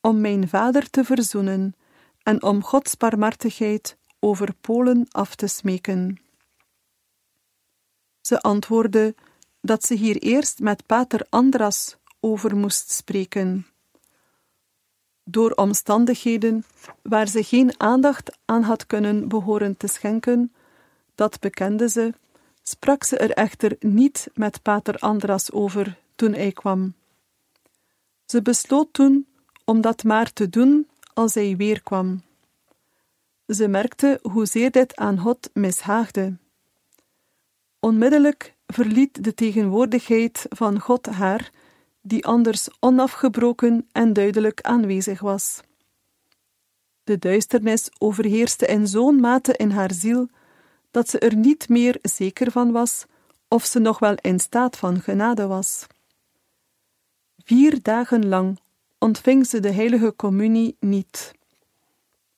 om 0.01 0.21
mijn 0.21 0.47
vader 0.47 0.89
te 0.89 1.03
verzoenen 1.03 1.75
en 2.23 2.43
om 2.43 2.63
Gods 2.63 2.97
barmhartigheid 2.97 3.97
over 4.19 4.53
Polen 4.61 5.05
af 5.09 5.35
te 5.35 5.47
smeken. 5.47 6.19
Ze 8.21 8.41
antwoordde 8.41 9.15
dat 9.61 9.85
ze 9.85 9.93
hier 9.93 10.17
eerst 10.17 10.59
met 10.59 10.85
pater 10.85 11.25
Andras 11.29 11.97
over 12.19 12.57
moest 12.57 12.91
spreken. 12.91 13.67
Door 15.29 15.51
omstandigheden 15.51 16.65
waar 17.01 17.27
ze 17.27 17.43
geen 17.43 17.79
aandacht 17.79 18.37
aan 18.45 18.63
had 18.63 18.85
kunnen 18.85 19.27
behoren 19.27 19.77
te 19.77 19.87
schenken, 19.87 20.53
dat 21.15 21.39
bekende 21.39 21.89
ze, 21.89 22.13
sprak 22.63 23.03
ze 23.03 23.17
er 23.17 23.31
echter 23.31 23.75
niet 23.79 24.27
met 24.33 24.61
pater 24.61 24.95
Andras 24.97 25.51
over 25.51 25.97
toen 26.15 26.33
hij 26.33 26.51
kwam. 26.51 26.93
Ze 28.25 28.41
besloot 28.41 28.93
toen 28.93 29.27
om 29.65 29.81
dat 29.81 30.03
maar 30.03 30.33
te 30.33 30.49
doen 30.49 30.87
als 31.13 31.33
hij 31.33 31.55
weer 31.55 31.81
kwam. 31.83 32.21
Ze 33.47 33.67
merkte 33.67 34.19
hoezeer 34.21 34.71
dit 34.71 34.95
aan 34.95 35.19
God 35.19 35.49
mishaagde. 35.53 36.37
Onmiddellijk 37.79 38.55
verliet 38.67 39.23
de 39.23 39.33
tegenwoordigheid 39.33 40.45
van 40.49 40.79
God 40.79 41.05
haar, 41.05 41.51
die 42.07 42.25
anders 42.25 42.67
onafgebroken 42.79 43.87
en 43.91 44.13
duidelijk 44.13 44.61
aanwezig 44.61 45.19
was. 45.19 45.61
De 47.03 47.17
duisternis 47.17 47.89
overheerste 47.97 48.65
in 48.65 48.87
zo'n 48.87 49.19
mate 49.19 49.53
in 49.53 49.69
haar 49.69 49.93
ziel 49.93 50.29
dat 50.91 51.09
ze 51.09 51.19
er 51.19 51.35
niet 51.35 51.69
meer 51.69 51.99
zeker 52.01 52.51
van 52.51 52.71
was 52.71 53.05
of 53.47 53.65
ze 53.65 53.79
nog 53.79 53.99
wel 53.99 54.15
in 54.21 54.39
staat 54.39 54.77
van 54.77 55.01
genade 55.01 55.47
was. 55.47 55.85
Vier 57.43 57.81
dagen 57.81 58.27
lang 58.27 58.59
ontving 58.97 59.45
ze 59.45 59.59
de 59.59 59.71
heilige 59.71 60.15
communie 60.15 60.75
niet. 60.79 61.33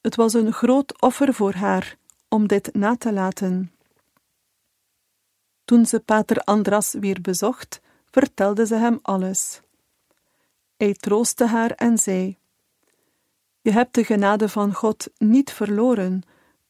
Het 0.02 0.16
was 0.16 0.34
een 0.34 0.54
groot 0.54 1.02
offer 1.02 1.34
voor 1.34 1.54
haar 1.54 1.98
om 2.28 2.48
dit 2.48 2.74
na 2.74 2.96
te 2.98 3.14
laten. 3.14 3.72
Toen 5.66 5.86
ze 5.86 6.00
pater 6.00 6.38
Andras 6.38 6.94
weer 6.94 7.22
bezocht, 7.22 7.82
vertelde 8.12 8.66
ze 8.66 8.76
hem 8.76 9.00
alles. 9.02 9.62
Hij 10.78 10.94
troostte 10.94 11.46
haar 11.46 11.72
en 11.72 11.98
zei: 11.98 12.38
Je 13.62 13.72
hebt 13.72 13.96
de 13.96 14.04
genade 14.04 14.50
van 14.50 14.74
God 14.74 15.10
niet 15.18 15.52
verloren, 15.52 16.22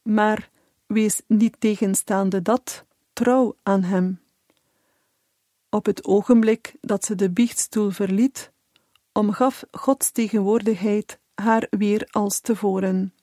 maar 0.02 0.50
wees 0.86 1.22
niet 1.26 1.56
tegenstaande 1.58 2.42
dat 2.42 2.84
trouw 3.12 3.56
aan 3.62 3.82
Hem. 3.82 4.20
Op 5.68 5.86
het 5.86 6.04
ogenblik 6.04 6.74
dat 6.80 7.04
ze 7.04 7.14
de 7.14 7.30
biechtstoel 7.30 7.90
verliet, 7.90 8.50
omgaf 9.12 9.64
Gods 9.70 10.10
tegenwoordigheid 10.10 11.18
haar 11.34 11.66
weer 11.70 12.08
als 12.10 12.40
tevoren. 12.40 13.14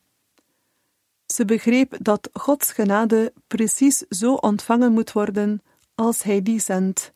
Ze 1.26 1.46
begreep 1.46 1.98
dat 2.02 2.30
Gods 2.34 2.72
genade 2.72 3.34
precies 3.48 3.98
zo 3.98 4.34
ontvangen 4.34 4.92
moet 4.92 5.12
worden 5.12 5.62
als 5.96 6.24
Hij 6.24 6.42
die 6.42 6.60
zendt, 6.60 7.12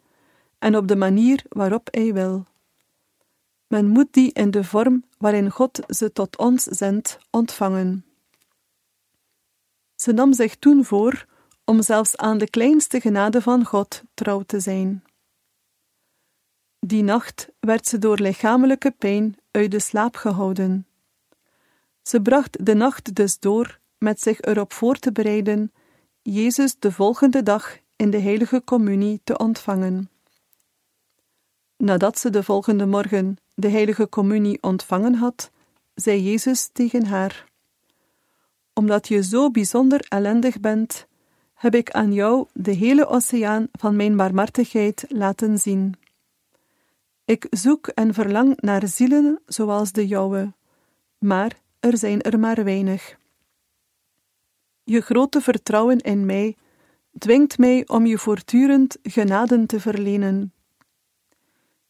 en 0.62 0.76
op 0.78 0.88
de 0.88 0.96
manier 0.96 1.44
waarop 1.50 1.88
Hij 1.92 2.14
wil. 2.14 2.46
Men 3.68 3.88
moet 3.88 4.14
die 4.14 4.32
in 4.34 4.52
de 4.52 4.64
vorm 4.64 5.04
waarin 5.18 5.52
God 5.52 5.80
ze 5.88 6.12
tot 6.12 6.38
ons 6.38 6.64
zendt 6.64 7.18
ontvangen. 7.30 8.06
Ze 9.96 10.12
nam 10.12 10.34
zich 10.34 10.56
toen 10.56 10.86
voor 10.86 11.26
om 11.66 11.82
zelfs 11.82 12.18
aan 12.18 12.38
de 12.38 12.50
kleinste 12.50 13.02
genade 13.02 13.42
van 13.42 13.66
God 13.66 14.04
trouw 14.14 14.42
te 14.42 14.60
zijn. 14.60 15.04
Die 16.80 17.04
nacht 17.04 17.50
werd 17.60 17.88
ze 17.88 17.98
door 17.98 18.20
lichamelijke 18.20 18.92
pijn 18.92 19.38
uit 19.52 19.72
de 19.72 19.80
slaap 19.80 20.16
gehouden. 20.16 20.88
Ze 22.02 22.22
bracht 22.22 22.66
de 22.66 22.74
nacht 22.74 23.16
dus 23.16 23.40
door 23.40 23.80
met 23.98 24.22
zich 24.22 24.42
erop 24.42 24.74
voor 24.74 24.96
te 24.96 25.12
bereiden 25.12 25.72
Jezus 26.22 26.76
de 26.80 26.92
volgende 26.92 27.44
dag 27.44 27.78
in 27.96 28.10
de 28.10 28.20
heilige 28.20 28.64
communie 28.64 29.22
te 29.24 29.38
ontvangen. 29.38 30.10
Nadat 31.82 32.20
ze 32.20 32.30
de 32.30 32.44
volgende 32.44 32.86
morgen 32.86 33.38
de 33.54 33.70
heilige 33.70 34.10
communie 34.10 34.58
ontvangen 34.64 35.14
had, 35.14 35.52
zei 35.94 36.24
Jezus 36.24 36.70
tegen 36.74 37.06
haar: 37.06 37.46
Omdat 38.74 39.08
je 39.08 39.24
zo 39.24 39.52
bijzonder 39.52 40.06
ellendig 40.10 40.60
bent, 40.60 41.08
heb 41.54 41.76
ik 41.76 41.92
aan 41.92 42.14
jou 42.14 42.48
de 42.54 42.72
hele 42.72 43.08
oceaan 43.08 43.68
van 43.72 43.96
mijn 43.96 44.16
barmhartigheid 44.16 45.06
laten 45.08 45.60
zien. 45.60 45.96
Ik 47.26 47.48
zoek 47.50 47.88
en 47.88 48.14
verlang 48.14 48.62
naar 48.62 48.88
zielen 48.88 49.42
zoals 49.46 49.92
de 49.92 50.08
jouwe, 50.08 50.54
maar 51.18 51.60
er 51.80 51.98
zijn 51.98 52.22
er 52.22 52.40
maar 52.40 52.64
weinig. 52.64 53.18
Je 54.84 55.02
grote 55.02 55.42
vertrouwen 55.42 56.00
in 56.00 56.26
mij 56.26 56.56
dwingt 57.18 57.58
mij 57.58 57.88
om 57.88 58.06
je 58.06 58.18
voortdurend 58.18 58.98
genaden 59.04 59.66
te 59.66 59.80
verlenen. 59.80 60.54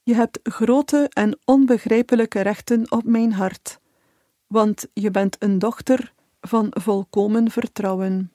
Je 0.04 0.16
hebt 0.16 0.40
grote 0.44 1.10
en 1.14 1.40
onbegrijpelijke 1.46 2.42
rechten 2.42 2.92
op 2.92 3.04
mijn 3.04 3.34
hart, 3.34 3.80
want 4.48 4.88
je 4.94 5.12
bent 5.12 5.36
een 5.40 5.60
dochter 5.60 6.14
van 6.42 6.68
volkomen 6.70 7.52
vertrouwen. 7.52 8.32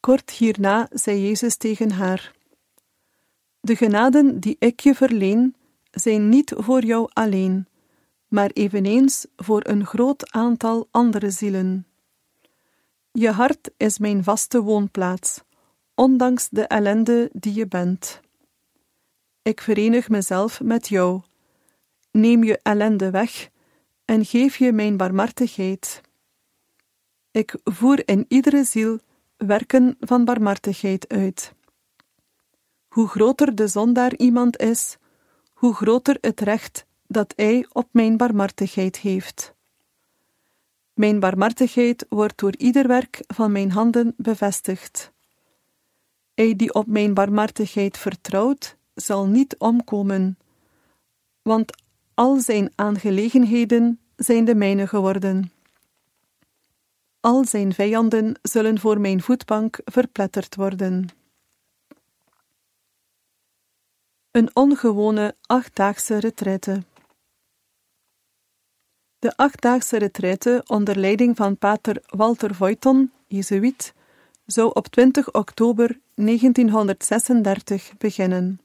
Kort 0.00 0.30
hierna 0.30 0.88
zei 0.90 1.20
Jezus 1.20 1.56
tegen 1.56 1.90
haar: 1.90 2.32
De 3.60 3.76
genaden 3.76 4.40
die 4.40 4.56
ik 4.58 4.80
je 4.80 4.94
verleen, 4.94 5.54
zijn 5.90 6.28
niet 6.28 6.52
voor 6.56 6.84
jou 6.84 7.08
alleen, 7.12 7.66
maar 8.28 8.50
eveneens 8.50 9.26
voor 9.36 9.60
een 9.66 9.86
groot 9.86 10.32
aantal 10.32 10.88
andere 10.90 11.30
zielen. 11.30 11.86
Je 13.12 13.30
hart 13.30 13.70
is 13.76 13.98
mijn 13.98 14.24
vaste 14.24 14.60
woonplaats, 14.60 15.40
ondanks 15.94 16.48
de 16.48 16.66
ellende 16.66 17.30
die 17.32 17.54
je 17.54 17.66
bent. 17.66 18.20
Ik 19.42 19.60
verenig 19.60 20.08
mezelf 20.08 20.60
met 20.60 20.88
jou. 20.88 21.20
Neem 22.10 22.44
je 22.44 22.58
ellende 22.62 23.10
weg 23.10 23.48
en 24.04 24.24
geef 24.24 24.56
je 24.56 24.72
mijn 24.72 24.96
barmhartigheid. 24.96 26.00
Ik 27.30 27.54
voer 27.64 28.08
in 28.08 28.24
iedere 28.28 28.64
ziel 28.64 28.98
werken 29.36 29.96
van 30.00 30.24
barmhartigheid 30.24 31.08
uit. 31.08 31.54
Hoe 32.88 33.08
groter 33.08 33.54
de 33.54 33.66
zondaar 33.66 34.16
iemand 34.16 34.58
is, 34.58 34.96
hoe 35.52 35.74
groter 35.74 36.18
het 36.20 36.40
recht 36.40 36.86
dat 37.06 37.32
hij 37.36 37.66
op 37.72 37.88
mijn 37.90 38.16
barmhartigheid 38.16 38.98
heeft. 38.98 39.54
Mijn 40.94 41.20
barmhartigheid 41.20 42.06
wordt 42.08 42.38
door 42.38 42.56
ieder 42.56 42.86
werk 42.86 43.20
van 43.26 43.52
mijn 43.52 43.70
handen 43.70 44.14
bevestigd. 44.16 45.12
Hij 46.34 46.56
die 46.56 46.74
op 46.74 46.86
mijn 46.86 47.14
barmhartigheid 47.14 47.98
vertrouwt, 47.98 48.76
zal 49.02 49.26
niet 49.26 49.56
omkomen, 49.58 50.38
want 51.42 51.82
al 52.14 52.40
zijn 52.40 52.72
aangelegenheden 52.74 54.00
zijn 54.16 54.44
de 54.44 54.54
mijne 54.54 54.86
geworden. 54.86 55.52
Al 57.20 57.44
zijn 57.44 57.74
vijanden 57.74 58.38
zullen 58.42 58.80
voor 58.80 59.00
mijn 59.00 59.22
voetbank 59.22 59.80
verpletterd 59.84 60.54
worden. 60.54 61.08
Een 64.30 64.50
ongewone 64.56 65.34
achtdaagse 65.46 66.18
retraite. 66.18 66.82
De 69.18 69.36
achtdaagse 69.36 69.98
retraite 69.98 70.64
onder 70.66 70.98
leiding 70.98 71.36
van 71.36 71.58
pater 71.58 72.02
Walter 72.06 72.54
Voiton, 72.54 73.12
Jezuïet, 73.26 73.94
zou 74.46 74.70
op 74.74 74.86
20 74.86 75.32
oktober 75.32 75.98
1936 76.14 77.92
beginnen. 77.98 78.61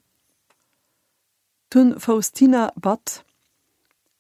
Toen 1.68 2.00
Faustina 2.00 2.72
bad, 2.76 3.24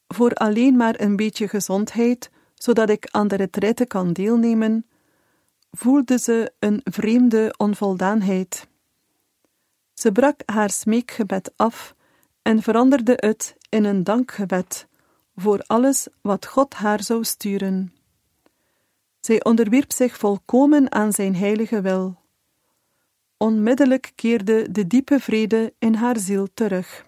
voor 0.08 0.34
alleen 0.34 0.76
maar 0.76 1.00
een 1.00 1.16
beetje 1.16 1.48
gezondheid, 1.48 2.30
zodat 2.54 2.90
ik 2.90 3.08
aan 3.12 3.28
de 3.28 3.36
retraite 3.36 3.86
kan 3.86 4.14
deelnemen, 4.14 4.86
voelde 5.72 6.20
ze 6.20 6.52
een 6.60 6.82
vreemde 6.84 7.54
onvoldaanheid. 7.58 8.68
Ze 9.94 10.12
brak 10.12 10.42
haar 10.46 10.70
smeekgebed 10.70 11.52
af 11.56 11.96
en 12.42 12.62
veranderde 12.62 13.14
het 13.16 13.56
in 13.70 13.84
een 13.84 14.04
dankgebed 14.04 14.88
voor 15.36 15.64
alles 15.68 16.08
wat 16.22 16.46
God 16.46 16.74
haar 16.74 17.04
zou 17.04 17.24
sturen. 17.24 17.94
Zij 19.20 19.44
onderwierp 19.44 19.92
zich 19.92 20.18
volkomen 20.18 20.92
aan 20.92 21.14
zijn 21.14 21.36
heilige 21.36 21.82
wil. 21.82 22.16
Onmiddellijk 23.38 24.12
keerde 24.16 24.72
de 24.72 24.88
diepe 24.88 25.20
vrede 25.20 25.74
in 25.80 25.94
haar 25.94 26.18
ziel 26.20 26.48
terug. 26.54 27.07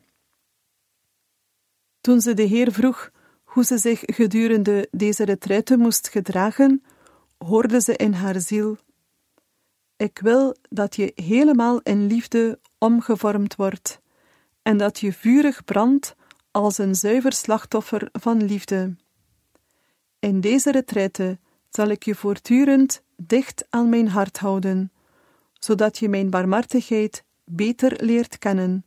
Toen 2.10 2.22
ze 2.22 2.34
de 2.34 2.43
Heer 2.43 2.72
vroeg 2.72 3.12
hoe 3.43 3.63
ze 3.63 3.78
zich 3.78 4.02
gedurende 4.06 4.88
deze 4.91 5.26
retraite 5.26 5.78
moest 5.78 6.10
gedragen, 6.10 6.84
hoorde 7.38 7.82
ze 7.82 7.95
in 7.95 8.13
haar 8.13 8.39
ziel: 8.41 8.78
Ik 9.98 10.19
wil 10.19 10.56
dat 10.69 10.95
je 10.95 11.12
helemaal 11.15 11.80
in 11.80 12.08
liefde 12.08 12.60
omgevormd 12.78 13.56
wordt 13.56 14.00
en 14.62 14.78
dat 14.78 15.00
je 15.00 15.13
vurig 15.13 15.63
brandt 15.63 16.15
als 16.52 16.78
een 16.78 16.95
zuiver 16.95 17.34
slachtoffer 17.34 18.10
van 18.12 18.43
liefde. 18.43 18.95
In 20.19 20.41
deze 20.41 20.72
retraite 20.72 21.39
zal 21.69 21.88
ik 21.88 22.04
je 22.04 22.15
voortdurend 22.15 23.02
dicht 23.15 23.65
aan 23.69 23.89
mijn 23.89 24.08
hart 24.08 24.38
houden, 24.38 24.91
zodat 25.54 25.98
je 25.98 26.10
mijn 26.10 26.30
barmhartigheid 26.30 27.24
beter 27.43 28.04
leert 28.04 28.38
kennen, 28.38 28.86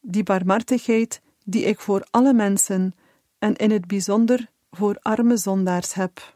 die 0.00 0.22
barmhartigheid 0.22 1.20
die 1.52 1.64
ik 1.64 1.80
voor 1.80 2.06
alle 2.10 2.32
mensen 2.32 2.94
en 3.38 3.56
in 3.56 3.70
het 3.70 3.86
bijzonder 3.86 4.50
voor 4.70 4.96
arme 5.02 5.36
zondaars 5.36 5.94
heb. 5.94 6.34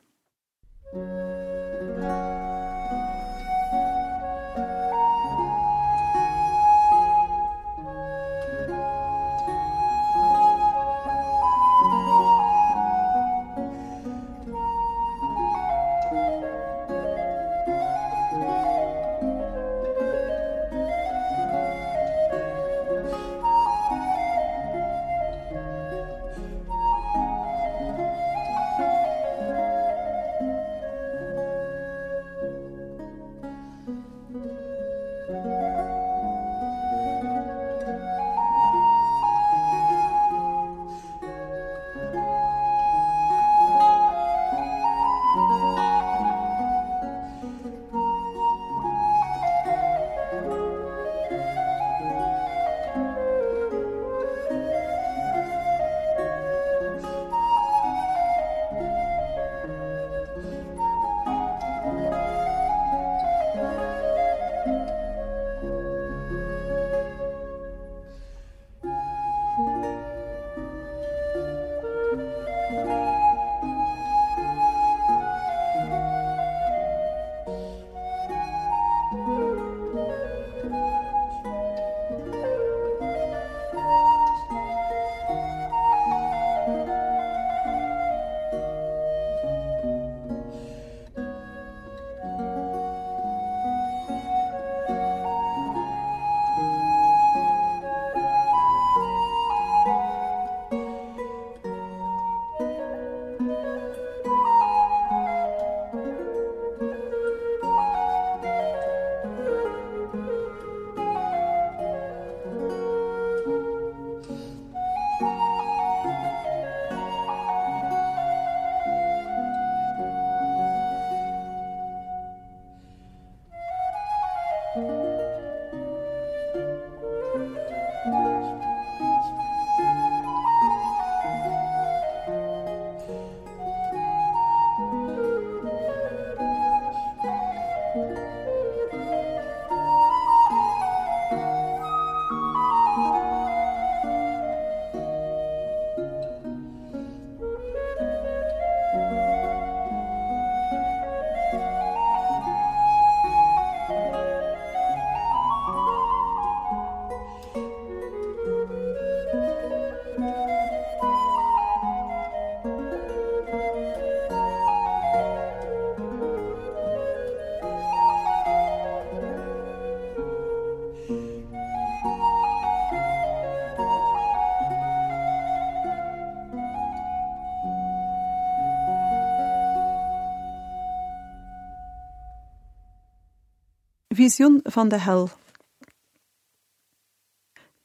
Visioen 184.16 184.61
van 184.62 184.88
de 184.88 184.98
hel. 184.98 185.29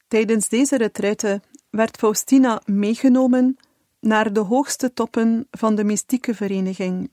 Tijdens 0.08 0.48
deze 0.48 0.76
retraite 0.76 1.40
werd 1.70 1.96
Faustina 1.96 2.62
meegenomen 2.64 3.56
naar 4.00 4.32
de 4.32 4.40
hoogste 4.40 4.92
toppen 4.92 5.46
van 5.50 5.74
de 5.74 5.84
mystieke 5.84 6.34
vereniging. 6.34 7.10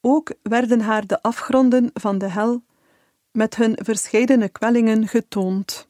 Ook 0.00 0.32
werden 0.42 0.80
haar 0.80 1.06
de 1.06 1.22
afgronden 1.22 1.90
van 1.94 2.18
de 2.18 2.28
hel 2.28 2.62
met 3.30 3.56
hun 3.56 3.78
verscheidene 3.82 4.48
kwellingen 4.48 5.08
getoond. 5.08 5.88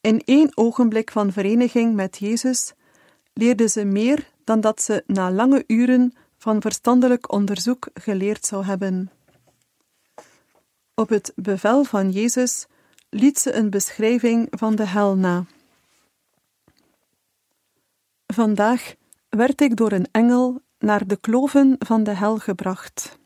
In 0.00 0.22
één 0.24 0.56
ogenblik 0.56 1.10
van 1.10 1.32
vereniging 1.32 1.94
met 1.94 2.18
Jezus 2.18 2.72
leerde 3.32 3.68
ze 3.68 3.84
meer 3.84 4.30
dan 4.44 4.60
dat 4.60 4.82
ze 4.82 5.04
na 5.06 5.30
lange 5.30 5.64
uren 5.66 6.14
van 6.38 6.60
verstandelijk 6.60 7.32
onderzoek 7.32 7.88
geleerd 7.94 8.46
zou 8.46 8.64
hebben. 8.64 9.10
Op 11.02 11.08
het 11.08 11.32
bevel 11.36 11.84
van 11.84 12.10
Jezus 12.10 12.66
liet 13.10 13.38
ze 13.38 13.52
een 13.52 13.70
beschrijving 13.70 14.46
van 14.50 14.74
de 14.74 14.86
hel 14.86 15.16
na. 15.16 15.44
Vandaag 18.26 18.94
werd 19.28 19.60
ik 19.60 19.76
door 19.76 19.92
een 19.92 20.08
engel 20.10 20.60
naar 20.78 21.06
de 21.06 21.16
kloven 21.16 21.76
van 21.78 22.04
de 22.04 22.10
hel 22.10 22.38
gebracht. 22.38 23.18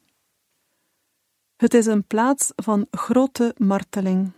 Het 1.57 1.75
is 1.75 1.87
een 1.87 2.05
plaats 2.05 2.53
van 2.57 2.87
grote 2.91 3.55
marteling. 3.57 4.33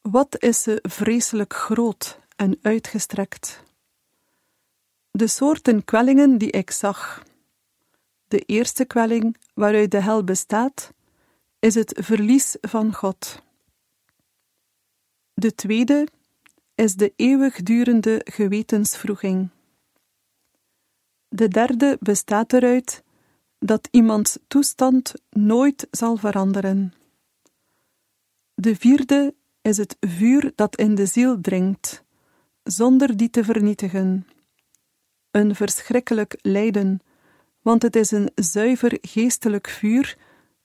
Wat 0.00 0.42
is 0.42 0.62
ze 0.62 0.78
vreselijk 0.82 1.54
groot 1.54 2.18
en 2.36 2.58
uitgestrekt? 2.62 3.62
De 5.10 5.26
soorten 5.26 5.84
kwellingen 5.84 6.38
die 6.38 6.50
ik 6.50 6.70
zag. 6.70 7.22
De 8.28 8.38
eerste 8.38 8.84
kwelling 8.84 9.36
waaruit 9.54 9.90
de 9.90 10.00
hel 10.00 10.24
bestaat, 10.24 10.92
is 11.62 11.74
het 11.74 11.98
verlies 12.00 12.56
van 12.60 12.94
God. 12.94 13.42
De 15.34 15.54
tweede 15.54 16.08
is 16.74 16.94
de 16.94 17.12
eeuwigdurende 17.16 18.20
gewetensvroeging. 18.24 19.48
De 21.28 21.48
derde 21.48 21.96
bestaat 22.00 22.52
eruit 22.52 23.02
dat 23.58 23.88
iemands 23.90 24.38
toestand 24.46 25.14
nooit 25.30 25.86
zal 25.90 26.16
veranderen. 26.16 26.94
De 28.54 28.76
vierde 28.76 29.34
is 29.60 29.76
het 29.76 29.96
vuur 30.00 30.52
dat 30.54 30.76
in 30.76 30.94
de 30.94 31.06
ziel 31.06 31.40
dringt, 31.40 32.02
zonder 32.62 33.16
die 33.16 33.30
te 33.30 33.44
vernietigen. 33.44 34.26
Een 35.30 35.54
verschrikkelijk 35.54 36.38
lijden, 36.40 37.00
want 37.60 37.82
het 37.82 37.96
is 37.96 38.10
een 38.10 38.30
zuiver 38.34 38.98
geestelijk 39.00 39.68
vuur 39.68 40.16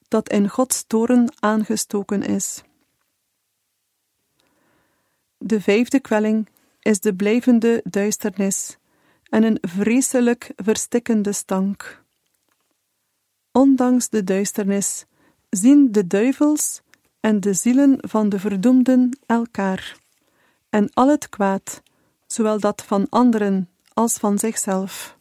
dat 0.08 0.30
in 0.30 0.50
Gods 0.50 0.84
toren 0.88 1.34
aangestoken 1.40 2.24
is. 2.24 2.62
De 5.38 5.62
vijfde 5.62 6.00
kwelling 6.00 6.50
is 6.80 7.00
de 7.00 7.16
blijvende 7.16 7.82
duisternis 7.84 8.78
en 9.24 9.44
een 9.44 9.58
vreselijk 9.62 10.52
verstikkende 10.56 11.32
stank. 11.32 12.04
Ondanks 13.52 14.10
de 14.10 14.24
duisternis 14.24 15.06
zien 15.50 15.92
de 15.92 16.08
duivels 16.08 16.82
en 17.20 17.40
de 17.40 17.54
zielen 17.54 17.98
van 18.00 18.30
de 18.30 18.40
verdoemden 18.40 19.20
elkaar, 19.26 19.98
en 20.70 20.90
al 20.94 21.10
het 21.10 21.30
kwaad, 21.30 21.82
zowel 22.28 22.60
dat 22.60 22.84
van 22.84 23.10
anderen 23.10 23.70
als 23.94 24.18
van 24.18 24.40
zichzelf. 24.40 25.18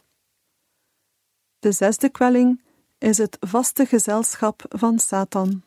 De 1.58 1.72
zesde 1.72 2.08
kwelling 2.08 2.60
is 2.98 3.18
het 3.18 3.36
vaste 3.40 3.86
gezelschap 3.86 4.64
van 4.68 4.98
Satan. 4.98 5.62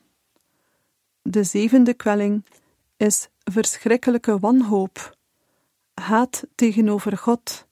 De 1.22 1.44
zevende 1.44 1.94
kwelling 1.94 2.46
is 2.98 3.28
verschrikkelijke 3.44 4.40
wanhoop, 4.40 5.18
haat 5.94 6.44
tegenover 6.56 7.18
God, 7.18 7.68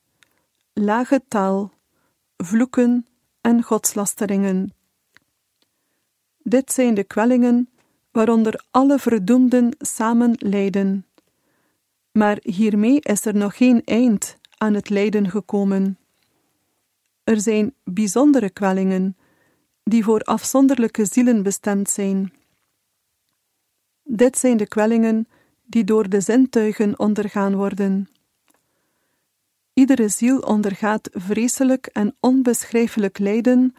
lage 0.73 1.21
taal, 1.27 1.71
vloeken 2.37 3.07
en 3.41 3.63
godslasteringen. 3.63 4.73
Dit 6.43 6.71
zijn 6.71 6.93
de 6.93 7.03
kwellingen 7.03 7.69
waaronder 8.11 8.65
alle 8.71 8.99
verdoemden 8.99 9.75
samen 9.79 10.35
lijden. 10.37 11.05
Maar 12.11 12.37
hiermee 12.41 12.99
is 12.99 13.25
er 13.25 13.35
nog 13.35 13.57
geen 13.57 13.81
eind 13.85 14.37
aan 14.57 14.73
het 14.73 14.89
lijden 14.89 15.29
gekomen. 15.29 15.97
Er 17.23 17.39
zijn 17.41 17.73
bijzondere 17.83 18.49
kwellingen 18.49 19.17
die 19.89 20.03
voor 20.03 20.21
afzonderlijke 20.21 21.05
zielen 21.05 21.43
bestemd 21.43 21.89
zijn. 21.89 22.33
Dit 24.03 24.37
zijn 24.37 24.57
de 24.57 24.67
kwellingen 24.67 25.27
die 25.63 25.83
door 25.83 26.09
de 26.09 26.21
zintuigen 26.21 26.99
ondergaan 26.99 27.55
worden. 27.55 28.07
Iedere 29.73 30.09
ziel 30.09 30.39
ondergaat 30.39 31.09
vreselijk 31.11 31.85
en 31.85 32.15
onbeschrijfelijk 32.19 33.19
lijden 33.19 33.75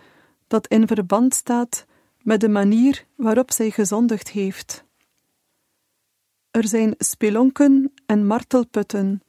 dat 0.47 0.66
in 0.66 0.87
verband 0.87 1.35
staat 1.35 1.87
met 2.23 2.40
de 2.40 2.49
manier 2.49 3.07
waarop 3.14 3.53
zij 3.53 3.71
gezondigd 3.71 4.31
heeft. 4.31 4.85
Er 6.51 6.68
zijn 6.68 6.94
spelonken 6.99 7.92
en 8.07 8.27
martelputten, 8.27 9.23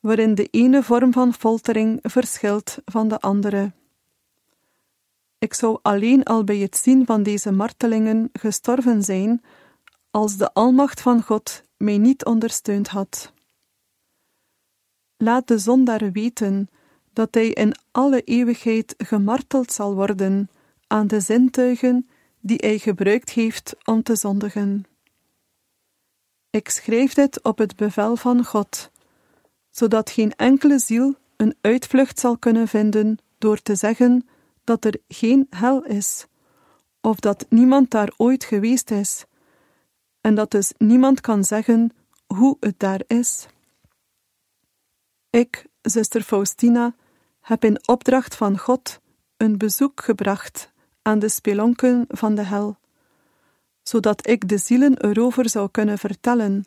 waarin 0.00 0.34
de 0.34 0.48
ene 0.50 0.82
vorm 0.82 1.12
van 1.12 1.34
foltering 1.34 1.98
verschilt 2.02 2.78
van 2.84 3.08
de 3.08 3.20
andere. 3.20 3.72
Ik 5.42 5.54
zou 5.54 5.78
alleen 5.82 6.22
al 6.22 6.44
bij 6.44 6.56
het 6.56 6.76
zien 6.76 7.06
van 7.06 7.22
deze 7.22 7.52
martelingen 7.52 8.30
gestorven 8.32 9.02
zijn, 9.02 9.42
als 10.10 10.36
de 10.36 10.52
almacht 10.52 11.00
van 11.00 11.22
God 11.22 11.64
mij 11.76 11.98
niet 11.98 12.24
ondersteund 12.24 12.88
had. 12.88 13.32
Laat 15.16 15.48
de 15.48 15.58
zondaar 15.58 16.12
weten 16.12 16.68
dat 17.12 17.34
hij 17.34 17.48
in 17.48 17.74
alle 17.90 18.22
eeuwigheid 18.22 18.94
gemarteld 18.98 19.72
zal 19.72 19.94
worden 19.94 20.50
aan 20.86 21.06
de 21.06 21.20
zintuigen 21.20 22.08
die 22.40 22.58
hij 22.60 22.78
gebruikt 22.78 23.30
heeft 23.30 23.74
om 23.84 24.02
te 24.02 24.16
zondigen. 24.16 24.84
Ik 26.50 26.68
schrijf 26.68 27.14
dit 27.14 27.42
op 27.42 27.58
het 27.58 27.76
bevel 27.76 28.16
van 28.16 28.44
God, 28.44 28.90
zodat 29.70 30.10
geen 30.10 30.32
enkele 30.34 30.78
ziel 30.78 31.14
een 31.36 31.54
uitvlucht 31.60 32.18
zal 32.18 32.38
kunnen 32.38 32.68
vinden 32.68 33.18
door 33.38 33.62
te 33.62 33.74
zeggen 33.74 34.26
dat 34.64 34.84
er 34.84 35.00
geen 35.08 35.46
hel 35.50 35.84
is, 35.84 36.26
of 37.00 37.20
dat 37.20 37.46
niemand 37.48 37.90
daar 37.90 38.12
ooit 38.16 38.44
geweest 38.44 38.90
is, 38.90 39.24
en 40.20 40.34
dat 40.34 40.50
dus 40.50 40.72
niemand 40.78 41.20
kan 41.20 41.44
zeggen 41.44 41.90
hoe 42.26 42.56
het 42.60 42.78
daar 42.78 43.02
is. 43.06 43.46
Ik, 45.30 45.66
zuster 45.82 46.22
Faustina, 46.22 46.94
heb 47.40 47.64
in 47.64 47.88
opdracht 47.88 48.34
van 48.34 48.58
God 48.58 49.00
een 49.36 49.58
bezoek 49.58 50.02
gebracht 50.02 50.72
aan 51.02 51.18
de 51.18 51.28
spelonken 51.28 52.04
van 52.08 52.34
de 52.34 52.42
hel, 52.42 52.76
zodat 53.82 54.28
ik 54.28 54.48
de 54.48 54.58
zielen 54.58 55.04
erover 55.04 55.48
zou 55.48 55.70
kunnen 55.70 55.98
vertellen 55.98 56.66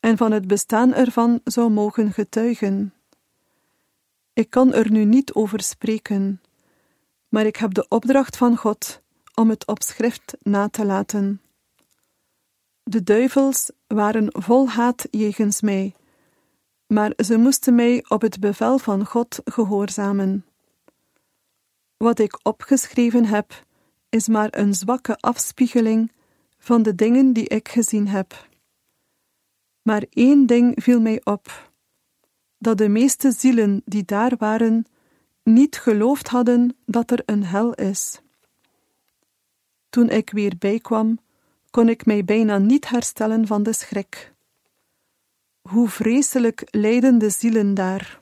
en 0.00 0.16
van 0.16 0.32
het 0.32 0.46
bestaan 0.46 0.94
ervan 0.94 1.40
zou 1.44 1.70
mogen 1.70 2.12
getuigen. 2.12 2.94
Ik 4.32 4.50
kan 4.50 4.72
er 4.72 4.90
nu 4.90 5.04
niet 5.04 5.32
over 5.32 5.62
spreken, 5.62 6.40
maar 7.28 7.46
ik 7.46 7.56
heb 7.56 7.74
de 7.74 7.86
opdracht 7.88 8.36
van 8.36 8.56
God 8.56 9.02
om 9.34 9.50
het 9.50 9.66
op 9.66 9.82
schrift 9.82 10.36
na 10.42 10.68
te 10.68 10.84
laten. 10.84 11.40
De 12.82 13.02
duivels 13.02 13.70
waren 13.86 14.28
vol 14.30 14.68
haat 14.68 15.06
jegens 15.10 15.60
mij, 15.60 15.94
maar 16.86 17.12
ze 17.16 17.36
moesten 17.36 17.74
mij 17.74 18.04
op 18.08 18.20
het 18.20 18.40
bevel 18.40 18.78
van 18.78 19.06
God 19.06 19.40
gehoorzamen. 19.44 20.44
Wat 21.96 22.18
ik 22.18 22.38
opgeschreven 22.42 23.24
heb, 23.24 23.64
is 24.08 24.28
maar 24.28 24.48
een 24.50 24.74
zwakke 24.74 25.16
afspiegeling 25.16 26.12
van 26.58 26.82
de 26.82 26.94
dingen 26.94 27.32
die 27.32 27.48
ik 27.48 27.68
gezien 27.68 28.08
heb. 28.08 28.48
Maar 29.82 30.04
één 30.10 30.46
ding 30.46 30.82
viel 30.82 31.00
mij 31.00 31.20
op: 31.24 31.72
dat 32.58 32.78
de 32.78 32.88
meeste 32.88 33.30
zielen 33.30 33.82
die 33.84 34.04
daar 34.04 34.36
waren, 34.38 34.86
niet 35.46 35.78
geloofd 35.78 36.28
hadden 36.28 36.76
dat 36.86 37.10
er 37.10 37.22
een 37.26 37.44
hel 37.44 37.74
is. 37.74 38.20
Toen 39.90 40.08
ik 40.08 40.30
weer 40.30 40.52
bijkwam, 40.58 41.18
kon 41.70 41.88
ik 41.88 42.06
mij 42.06 42.24
bijna 42.24 42.58
niet 42.58 42.88
herstellen 42.88 43.46
van 43.46 43.62
de 43.62 43.72
schrik. 43.72 44.32
Hoe 45.62 45.88
vreselijk 45.88 46.68
lijden 46.70 47.18
de 47.18 47.30
zielen 47.30 47.74
daar! 47.74 48.20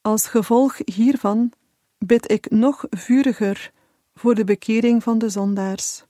Als 0.00 0.26
gevolg 0.26 0.78
hiervan 0.84 1.52
bid 1.98 2.30
ik 2.30 2.50
nog 2.50 2.84
vuriger 2.90 3.72
voor 4.14 4.34
de 4.34 4.44
bekering 4.44 5.02
van 5.02 5.18
de 5.18 5.28
zondaars. 5.28 6.04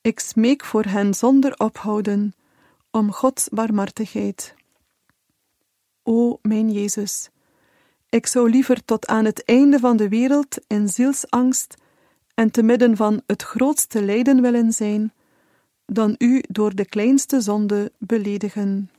Ik 0.00 0.20
smeek 0.20 0.64
voor 0.64 0.84
hen 0.84 1.14
zonder 1.14 1.58
ophouden 1.58 2.32
om 2.90 3.12
Gods 3.12 3.48
barmhartigheid. 3.48 4.54
O 6.02 6.38
mijn 6.42 6.70
Jezus, 6.70 7.30
ik 8.08 8.26
zou 8.26 8.50
liever 8.50 8.84
tot 8.84 9.06
aan 9.06 9.24
het 9.24 9.44
einde 9.44 9.78
van 9.78 9.96
de 9.96 10.08
wereld 10.08 10.58
in 10.66 10.88
zielsangst 10.88 11.74
en 12.34 12.50
te 12.50 12.62
midden 12.62 12.96
van 12.96 13.22
het 13.26 13.42
grootste 13.42 14.02
lijden 14.02 14.42
willen 14.42 14.72
zijn, 14.72 15.12
dan 15.86 16.14
u 16.18 16.42
door 16.48 16.74
de 16.74 16.84
kleinste 16.84 17.40
zonde 17.40 17.92
beledigen. 17.98 18.90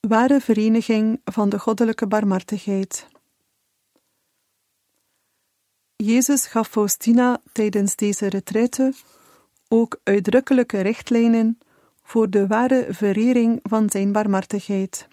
Ware 0.00 0.40
vereniging 0.40 1.20
van 1.24 1.48
de 1.48 1.58
goddelijke 1.58 2.06
barmhartigheid. 2.06 3.06
Jezus 5.96 6.46
gaf 6.46 6.68
Faustina 6.68 7.40
tijdens 7.52 7.96
deze 7.96 8.28
retraite 8.28 8.92
ook 9.68 10.00
uitdrukkelijke 10.02 10.80
richtlijnen 10.80 11.58
voor 12.02 12.30
de 12.30 12.46
ware 12.46 12.86
verering 12.90 13.60
van 13.62 13.90
zijn 13.90 14.12
barmhartigheid. 14.12 15.08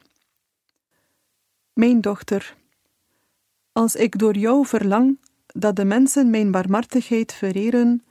Mijn 1.73 2.01
dochter, 2.01 2.55
als 3.71 3.95
ik 3.95 4.19
door 4.19 4.37
jou 4.37 4.65
verlang 4.65 5.19
dat 5.45 5.75
de 5.75 5.85
mensen 5.85 6.29
mijn 6.29 6.51
barmhartigheid 6.51 7.33
vereren, 7.33 8.03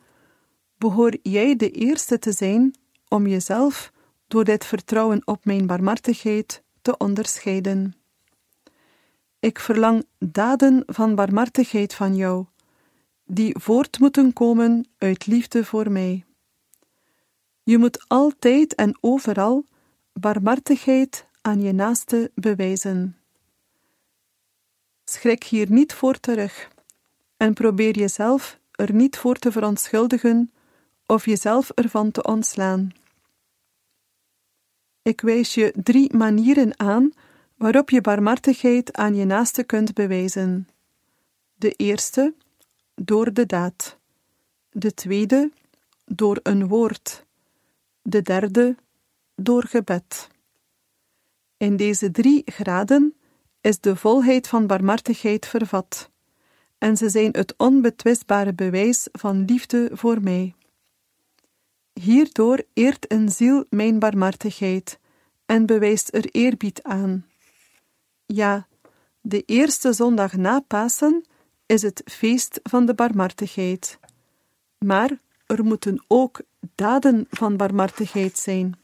behoor 0.78 1.16
jij 1.22 1.56
de 1.56 1.70
eerste 1.70 2.18
te 2.18 2.32
zijn 2.32 2.74
om 3.08 3.26
jezelf 3.26 3.92
door 4.26 4.44
dit 4.44 4.64
vertrouwen 4.64 5.22
op 5.24 5.44
mijn 5.44 5.66
barmhartigheid 5.66 6.62
te 6.80 6.96
onderscheiden. 6.96 7.94
Ik 9.38 9.58
verlang 9.58 10.04
daden 10.18 10.82
van 10.86 11.14
barmhartigheid 11.14 11.94
van 11.94 12.16
jou, 12.16 12.46
die 13.24 13.58
voort 13.58 13.98
moeten 13.98 14.32
komen 14.32 14.88
uit 14.98 15.26
liefde 15.26 15.64
voor 15.64 15.90
mij. 15.90 16.24
Je 17.62 17.78
moet 17.78 18.04
altijd 18.08 18.74
en 18.74 18.98
overal 19.00 19.66
barmhartigheid 20.12 21.26
aan 21.40 21.60
je 21.60 21.72
naaste 21.72 22.30
bewijzen. 22.34 23.16
Schrik 25.12 25.44
hier 25.44 25.70
niet 25.70 25.92
voor 25.92 26.20
terug 26.20 26.68
en 27.36 27.54
probeer 27.54 27.98
jezelf 27.98 28.58
er 28.70 28.92
niet 28.92 29.16
voor 29.16 29.36
te 29.36 29.52
verontschuldigen 29.52 30.52
of 31.06 31.24
jezelf 31.24 31.70
ervan 31.70 32.10
te 32.10 32.22
ontslaan. 32.22 32.92
Ik 35.02 35.20
wijs 35.20 35.54
je 35.54 35.72
drie 35.82 36.16
manieren 36.16 36.78
aan 36.78 37.12
waarop 37.56 37.90
je 37.90 38.00
barmhartigheid 38.00 38.92
aan 38.92 39.14
je 39.14 39.24
naaste 39.24 39.64
kunt 39.64 39.94
bewijzen. 39.94 40.68
De 41.54 41.70
eerste, 41.70 42.34
door 42.94 43.32
de 43.32 43.46
daad. 43.46 43.98
De 44.70 44.94
tweede, 44.94 45.50
door 46.04 46.40
een 46.42 46.68
woord. 46.68 47.24
De 48.02 48.22
derde, 48.22 48.76
door 49.34 49.62
gebed. 49.64 50.28
In 51.56 51.76
deze 51.76 52.10
drie 52.10 52.42
graden 52.44 53.16
is 53.62 53.80
de 53.80 53.96
volheid 53.96 54.48
van 54.48 54.66
barmhartigheid 54.66 55.46
vervat, 55.46 56.10
en 56.78 56.96
ze 56.96 57.08
zijn 57.08 57.28
het 57.32 57.54
onbetwistbare 57.56 58.54
bewijs 58.54 59.08
van 59.12 59.44
liefde 59.44 59.90
voor 59.92 60.22
mij. 60.22 60.54
Hierdoor 61.92 62.62
eert 62.72 63.12
een 63.12 63.28
ziel 63.28 63.64
mijn 63.70 63.98
barmhartigheid 63.98 64.98
en 65.46 65.66
bewijst 65.66 66.14
er 66.14 66.24
eerbied 66.30 66.82
aan. 66.82 67.26
Ja, 68.26 68.66
de 69.20 69.42
eerste 69.42 69.92
zondag 69.92 70.36
na 70.36 70.60
Pasen 70.60 71.24
is 71.66 71.82
het 71.82 72.02
feest 72.04 72.60
van 72.62 72.86
de 72.86 72.94
barmhartigheid. 72.94 73.98
Maar 74.78 75.18
er 75.46 75.64
moeten 75.64 76.04
ook 76.06 76.40
daden 76.74 77.26
van 77.30 77.56
barmhartigheid 77.56 78.38
zijn. 78.38 78.78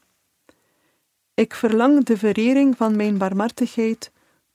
Ik 1.35 1.55
verlang 1.55 2.05
de 2.05 2.17
verering 2.17 2.77
van 2.77 2.97
mijn 2.97 3.19
barmhartigheid 3.19 4.11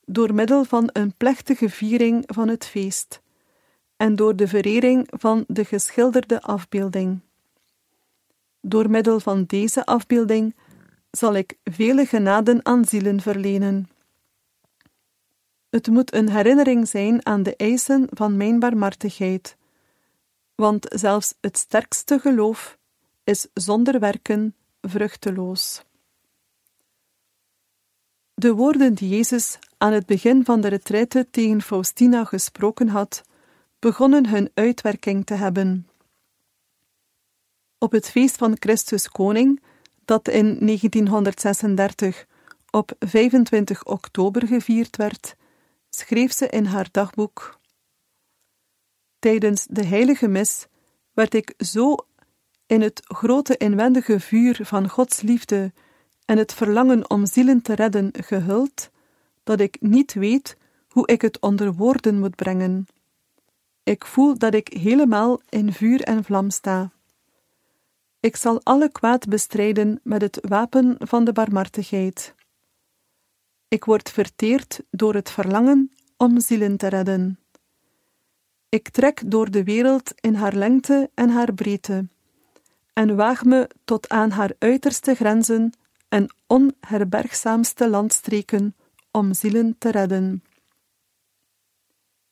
door 0.05 0.33
middel 0.33 0.63
van 0.63 0.89
een 0.93 1.13
plechtige 1.17 1.69
viering 1.69 2.23
van 2.25 2.47
het 2.47 2.65
feest 2.65 3.21
en 3.97 4.15
door 4.15 4.35
de 4.35 4.47
verering 4.47 5.07
van 5.09 5.43
de 5.47 5.65
geschilderde 5.65 6.41
afbeelding. 6.41 7.19
Door 8.61 8.89
middel 8.89 9.19
van 9.19 9.43
deze 9.43 9.85
afbeelding 9.85 10.55
zal 11.11 11.35
ik 11.35 11.57
vele 11.63 12.05
genaden 12.05 12.65
aan 12.65 12.85
zielen 12.85 13.21
verlenen. 13.21 13.89
Het 15.69 15.87
moet 15.87 16.13
een 16.13 16.29
herinnering 16.29 16.87
zijn 16.87 17.25
aan 17.25 17.43
de 17.43 17.55
eisen 17.55 18.07
van 18.09 18.37
mijn 18.37 18.59
barmhartigheid, 18.59 19.57
want 20.55 20.85
zelfs 20.89 21.33
het 21.41 21.57
sterkste 21.57 22.19
geloof 22.19 22.77
is 23.23 23.47
zonder 23.53 23.99
werken 23.99 24.55
vruchteloos. 24.81 25.83
De 28.33 28.53
woorden 28.53 28.93
die 28.93 29.09
Jezus 29.09 29.59
aan 29.83 29.93
het 29.93 30.05
begin 30.05 30.45
van 30.45 30.61
de 30.61 30.67
retraite 30.67 31.27
tegen 31.31 31.61
Faustina 31.61 32.23
gesproken 32.23 32.87
had, 32.87 33.23
begonnen 33.79 34.27
hun 34.27 34.51
uitwerking 34.53 35.25
te 35.25 35.33
hebben. 35.33 35.87
Op 37.77 37.91
het 37.91 38.09
feest 38.09 38.37
van 38.37 38.55
Christus 38.59 39.09
Koning, 39.09 39.61
dat 40.05 40.27
in 40.27 40.57
1936 40.59 42.25
op 42.69 42.91
25 42.99 43.85
oktober 43.85 44.47
gevierd 44.47 44.97
werd, 44.97 45.35
schreef 45.89 46.33
ze 46.33 46.47
in 46.47 46.65
haar 46.65 46.87
dagboek: 46.91 47.59
Tijdens 49.19 49.65
de 49.69 49.85
heilige 49.85 50.27
mis 50.27 50.67
werd 51.13 51.33
ik 51.33 51.53
zo 51.57 51.95
in 52.65 52.81
het 52.81 52.99
grote 53.03 53.57
inwendige 53.57 54.19
vuur 54.19 54.59
van 54.61 54.89
Gods 54.89 55.21
liefde 55.21 55.73
en 56.25 56.37
het 56.37 56.53
verlangen 56.53 57.09
om 57.09 57.25
zielen 57.25 57.61
te 57.61 57.73
redden 57.73 58.11
gehuld, 58.11 58.91
dat 59.43 59.59
ik 59.59 59.77
niet 59.79 60.13
weet 60.13 60.57
hoe 60.87 61.07
ik 61.07 61.21
het 61.21 61.39
onder 61.39 61.73
woorden 61.73 62.19
moet 62.19 62.35
brengen. 62.35 62.85
Ik 63.83 64.05
voel 64.05 64.37
dat 64.37 64.53
ik 64.53 64.67
helemaal 64.67 65.41
in 65.49 65.73
vuur 65.73 66.01
en 66.01 66.23
vlam 66.23 66.49
sta. 66.49 66.91
Ik 68.19 68.35
zal 68.35 68.61
alle 68.63 68.91
kwaad 68.91 69.27
bestrijden 69.27 69.99
met 70.03 70.21
het 70.21 70.39
wapen 70.41 70.95
van 70.99 71.23
de 71.23 71.31
barmhartigheid. 71.31 72.35
Ik 73.67 73.85
word 73.85 74.09
verteerd 74.09 74.81
door 74.89 75.13
het 75.13 75.29
verlangen 75.29 75.91
om 76.17 76.39
zielen 76.39 76.77
te 76.77 76.87
redden. 76.87 77.39
Ik 78.69 78.89
trek 78.89 79.21
door 79.25 79.51
de 79.51 79.63
wereld 79.63 80.13
in 80.15 80.33
haar 80.33 80.55
lengte 80.55 81.09
en 81.13 81.29
haar 81.29 81.53
breedte, 81.53 82.07
en 82.93 83.15
waag 83.15 83.43
me 83.43 83.69
tot 83.85 84.09
aan 84.09 84.31
haar 84.31 84.51
uiterste 84.59 85.15
grenzen 85.15 85.73
en 86.09 86.33
onherbergzaamste 86.47 87.89
landstreken 87.89 88.75
om 89.13 89.33
zielen 89.33 89.75
te 89.77 89.91
redden. 89.91 90.43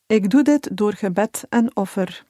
Ik 0.07 0.29
doe 0.29 0.43
dit 0.43 0.77
door 0.77 0.93
gebed 0.93 1.45
en 1.49 1.75
offer. 1.75 2.25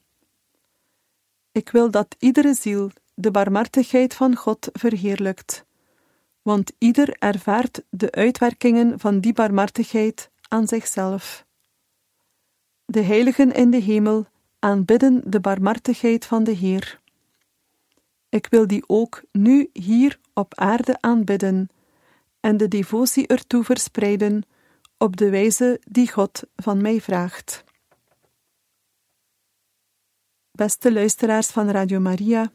Ik 1.52 1.70
wil 1.70 1.92
dat 1.92 2.16
iedere 2.20 2.54
ziel 2.54 2.92
de 3.14 3.32
barmhartigheid 3.32 4.14
van 4.14 4.36
God 4.36 4.70
verheerlijkt, 4.74 5.66
want 6.42 6.72
ieder 6.78 7.16
ervaart 7.20 7.84
de 7.90 8.12
uitwerkingen 8.12 9.00
van 9.00 9.20
die 9.20 9.34
barmhartigheid 9.34 10.30
aan 10.48 10.68
zichzelf. 10.68 11.46
De 12.86 13.02
heiligen 13.02 13.54
in 13.54 13.72
de 13.72 13.82
hemel 13.82 14.26
aanbidden 14.60 15.22
de 15.26 15.40
barmhartigheid 15.40 16.26
van 16.26 16.44
de 16.44 16.52
Heer. 16.52 17.00
Ik 18.30 18.48
wil 18.50 18.68
die 18.68 18.84
ook 18.88 19.24
nu 19.32 19.70
hier 19.74 20.20
op 20.34 20.56
aarde 20.56 20.98
aanbidden 21.00 21.70
en 22.42 22.58
de 22.58 22.68
devotie 22.68 23.28
ertoe 23.28 23.64
verspreiden 23.64 24.44
op 24.98 25.18
de 25.18 25.30
wijze 25.30 25.80
die 25.84 26.12
God 26.12 26.44
van 26.56 26.82
mij 26.82 27.02
vraagt. 27.02 27.64
Beste 30.52 30.94
luisteraars 30.94 31.48
van 31.48 31.70
Radio 31.70 32.00
Maria, 32.00 32.52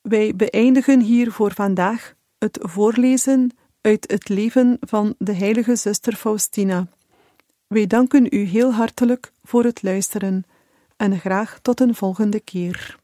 wij 0.00 0.36
beëindigen 0.36 1.00
hier 1.00 1.32
voor 1.32 1.52
vandaag 1.52 2.14
het 2.38 2.58
voorlezen 2.60 3.56
uit 3.80 4.10
het 4.10 4.28
leven 4.28 4.76
van 4.80 5.14
de 5.18 5.32
heilige 5.32 5.76
zuster 5.76 6.16
Faustina. 6.16 6.88
Wij 7.66 7.86
danken 7.86 8.26
u 8.30 8.38
heel 8.38 8.72
hartelijk 8.72 9.32
voor 9.42 9.64
het 9.64 9.82
luisteren 9.82 10.44
en 10.96 11.18
graag 11.18 11.58
tot 11.62 11.80
een 11.80 11.94
volgende 11.94 12.40
keer. 12.40 13.02